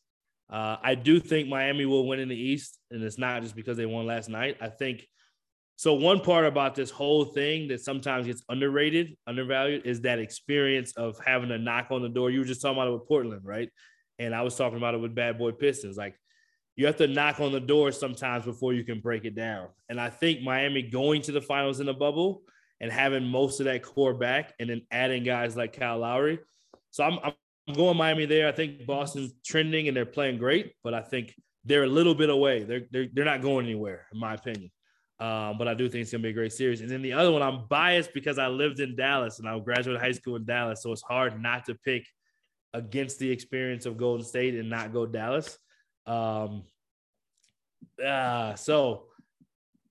Uh, 0.50 0.78
I 0.82 0.96
do 0.96 1.20
think 1.20 1.50
Miami 1.50 1.86
will 1.86 2.08
win 2.08 2.20
in 2.20 2.28
the 2.30 2.36
East, 2.36 2.78
and 2.92 3.02
it's 3.04 3.18
not 3.18 3.42
just 3.42 3.56
because 3.56 3.78
they 3.78 3.86
won 3.86 4.06
last 4.06 4.30
night. 4.30 4.58
I 4.62 4.68
think 4.68 5.08
so. 5.78 5.94
One 5.94 6.20
part 6.20 6.46
about 6.46 6.76
this 6.76 6.92
whole 6.92 7.24
thing 7.24 7.70
that 7.70 7.80
sometimes 7.80 8.28
gets 8.28 8.44
underrated, 8.50 9.16
undervalued, 9.26 9.86
is 9.86 10.02
that 10.02 10.20
experience 10.20 10.92
of 10.98 11.18
having 11.26 11.52
a 11.52 11.58
knock 11.58 11.88
on 11.90 12.02
the 12.02 12.10
door. 12.10 12.30
You 12.30 12.40
were 12.40 12.46
just 12.46 12.62
talking 12.62 12.78
about 12.78 12.90
it 12.90 12.92
with 12.92 13.08
Portland, 13.08 13.44
right? 13.46 13.70
And 14.20 14.36
I 14.36 14.42
was 14.42 14.56
talking 14.58 14.78
about 14.78 14.94
it 14.94 15.00
with 15.00 15.16
Bad 15.16 15.38
Boy 15.38 15.54
Pistons. 15.54 15.96
Like 15.96 16.16
you 16.82 16.88
have 16.88 16.98
to 16.98 17.06
knock 17.06 17.39
on 17.39 17.52
the 17.52 17.60
door 17.60 17.91
sometimes 17.91 18.44
before 18.44 18.74
you 18.74 18.84
can 18.84 19.02
break 19.02 19.24
it 19.24 19.36
down. 19.36 19.67
And 19.88 20.02
I 20.02 20.10
think 20.10 20.41
Miami 20.41 20.82
going 20.82 21.22
to 21.22 21.32
the 21.32 21.39
finals 21.39 21.80
in 21.80 21.86
the 21.86 21.94
bubble 21.94 22.41
and 22.80 22.91
having 22.91 23.24
most 23.24 23.60
of 23.60 23.67
that 23.67 23.84
core 23.84 24.15
back 24.15 24.56
and 24.60 24.67
then 24.67 24.82
adding 24.89 25.24
guys 25.24 25.56
like 25.56 25.78
Kyle 25.78 26.00
Lowry. 26.00 26.39
So 26.89 27.04
I'm, 27.04 27.20
I'm 27.24 27.76
going 27.76 27.96
Miami 27.96 28.26
there. 28.26 28.48
I 28.48 28.52
think 28.52 28.88
Boston's 28.88 29.32
trending 29.46 29.89
and 29.89 29.96
they're 29.96 30.08
playing 30.08 30.39
great, 30.39 30.74
but 30.84 30.96
I 30.96 31.02
think 31.02 31.36
they're 31.65 31.84
a 31.84 31.88
little 31.88 32.15
bit 32.15 32.32
away. 32.32 32.63
They're, 32.63 32.88
they're, 32.89 33.08
they're 33.13 33.26
not 33.26 33.44
going 33.44 33.67
anywhere, 33.67 34.08
in 34.12 34.20
my 34.20 34.34
opinion. 34.34 34.72
Um, 35.20 35.60
but 35.60 35.67
I 35.67 35.76
do 35.76 35.88
think 35.88 36.02
it's 36.02 36.12
going 36.12 36.24
to 36.24 36.26
be 36.26 36.32
a 36.32 36.34
great 36.34 36.52
series. 36.52 36.82
And 36.82 36.89
then 36.89 37.04
the 37.04 37.13
other 37.13 37.32
one, 37.32 37.44
I'm 37.44 37.67
biased 37.67 38.12
because 38.12 38.39
I 38.39 38.48
lived 38.48 38.80
in 38.80 38.96
Dallas 38.96 39.38
and 39.38 39.48
I 39.48 39.60
graduated 39.60 40.02
high 40.02 40.13
school 40.13 40.36
in 40.36 40.46
Dallas. 40.46 40.82
So 40.82 40.91
it's 40.91 41.04
hard 41.04 41.39
not 41.39 41.65
to 41.65 41.76
pick 41.76 42.08
against 42.74 43.20
the 43.20 43.30
experience 43.30 43.86
of 43.86 43.98
Golden 43.98 44.26
State 44.26 44.56
and 44.56 44.67
not 44.67 44.91
go 44.91 45.06
Dallas. 45.06 45.60
Um, 46.06 46.64
uh, 48.04 48.56
so 48.56 49.06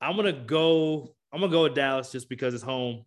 I'm 0.01 0.17
gonna 0.17 0.33
go. 0.33 1.15
I'm 1.33 1.41
gonna 1.41 1.53
go 1.53 1.65
with 1.65 1.75
Dallas 1.75 2.11
just 2.11 2.29
because 2.29 2.55
it's 2.55 2.63
home. 2.63 3.05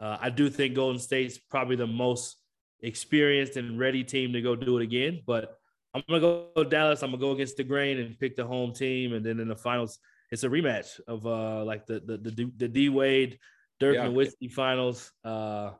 Uh, 0.00 0.16
I 0.20 0.30
do 0.30 0.48
think 0.48 0.74
Golden 0.74 1.00
State's 1.00 1.38
probably 1.38 1.76
the 1.76 1.86
most 1.86 2.36
experienced 2.80 3.56
and 3.56 3.78
ready 3.78 4.04
team 4.04 4.32
to 4.32 4.42
go 4.42 4.54
do 4.54 4.78
it 4.78 4.82
again. 4.82 5.22
But 5.26 5.58
I'm 5.94 6.02
gonna 6.08 6.20
go 6.20 6.64
Dallas. 6.64 7.02
I'm 7.02 7.10
gonna 7.10 7.20
go 7.20 7.32
against 7.32 7.56
the 7.56 7.64
grain 7.64 7.98
and 7.98 8.18
pick 8.18 8.36
the 8.36 8.46
home 8.46 8.72
team, 8.72 9.12
and 9.12 9.24
then 9.24 9.40
in 9.40 9.48
the 9.48 9.56
finals, 9.56 9.98
it's 10.30 10.44
a 10.44 10.48
rematch 10.48 11.00
of 11.06 11.26
uh 11.26 11.64
like 11.64 11.86
the 11.86 12.00
the 12.00 12.18
the, 12.18 12.52
the 12.56 12.68
D 12.68 12.88
Wade 12.88 13.38
Dirk 13.80 13.96
yeah. 13.96 14.06
Nowitzki 14.06 14.52
finals. 14.52 15.12
Uh, 15.24 15.70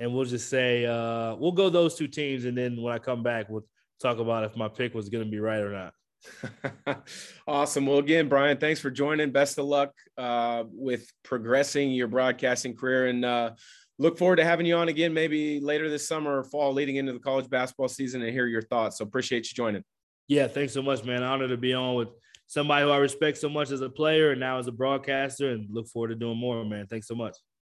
and 0.00 0.14
we'll 0.14 0.24
just 0.24 0.48
say 0.48 0.86
uh 0.86 1.34
we'll 1.34 1.52
go 1.52 1.68
those 1.68 1.96
two 1.96 2.08
teams, 2.08 2.44
and 2.44 2.56
then 2.56 2.80
when 2.80 2.94
I 2.94 2.98
come 2.98 3.22
back, 3.22 3.48
we'll 3.48 3.66
talk 4.00 4.18
about 4.18 4.44
if 4.44 4.56
my 4.56 4.68
pick 4.68 4.94
was 4.94 5.08
gonna 5.08 5.24
be 5.24 5.40
right 5.40 5.60
or 5.60 5.72
not. 5.72 5.92
awesome. 7.46 7.86
Well, 7.86 7.98
again, 7.98 8.28
Brian, 8.28 8.58
thanks 8.58 8.80
for 8.80 8.90
joining. 8.90 9.30
Best 9.30 9.58
of 9.58 9.66
luck 9.66 9.92
uh, 10.16 10.64
with 10.70 11.10
progressing 11.22 11.90
your 11.90 12.08
broadcasting 12.08 12.74
career 12.76 13.06
and 13.06 13.24
uh, 13.24 13.50
look 13.98 14.18
forward 14.18 14.36
to 14.36 14.44
having 14.44 14.66
you 14.66 14.76
on 14.76 14.88
again, 14.88 15.12
maybe 15.12 15.60
later 15.60 15.90
this 15.90 16.06
summer 16.06 16.38
or 16.38 16.44
fall 16.44 16.72
leading 16.72 16.96
into 16.96 17.12
the 17.12 17.18
college 17.18 17.48
basketball 17.50 17.88
season 17.88 18.22
and 18.22 18.32
hear 18.32 18.46
your 18.46 18.62
thoughts. 18.62 18.98
So 18.98 19.04
appreciate 19.04 19.48
you 19.50 19.54
joining. 19.54 19.84
Yeah, 20.28 20.46
thanks 20.46 20.74
so 20.74 20.82
much, 20.82 21.04
man. 21.04 21.22
Honored 21.22 21.50
to 21.50 21.56
be 21.56 21.72
on 21.74 21.94
with 21.94 22.08
somebody 22.46 22.84
who 22.84 22.90
I 22.90 22.98
respect 22.98 23.38
so 23.38 23.48
much 23.48 23.70
as 23.70 23.80
a 23.80 23.90
player 23.90 24.30
and 24.32 24.40
now 24.40 24.58
as 24.58 24.66
a 24.66 24.72
broadcaster 24.72 25.50
and 25.50 25.66
look 25.70 25.88
forward 25.88 26.08
to 26.08 26.14
doing 26.14 26.38
more, 26.38 26.64
man. 26.64 26.86
Thanks 26.86 27.06
so 27.06 27.14
much. 27.14 27.36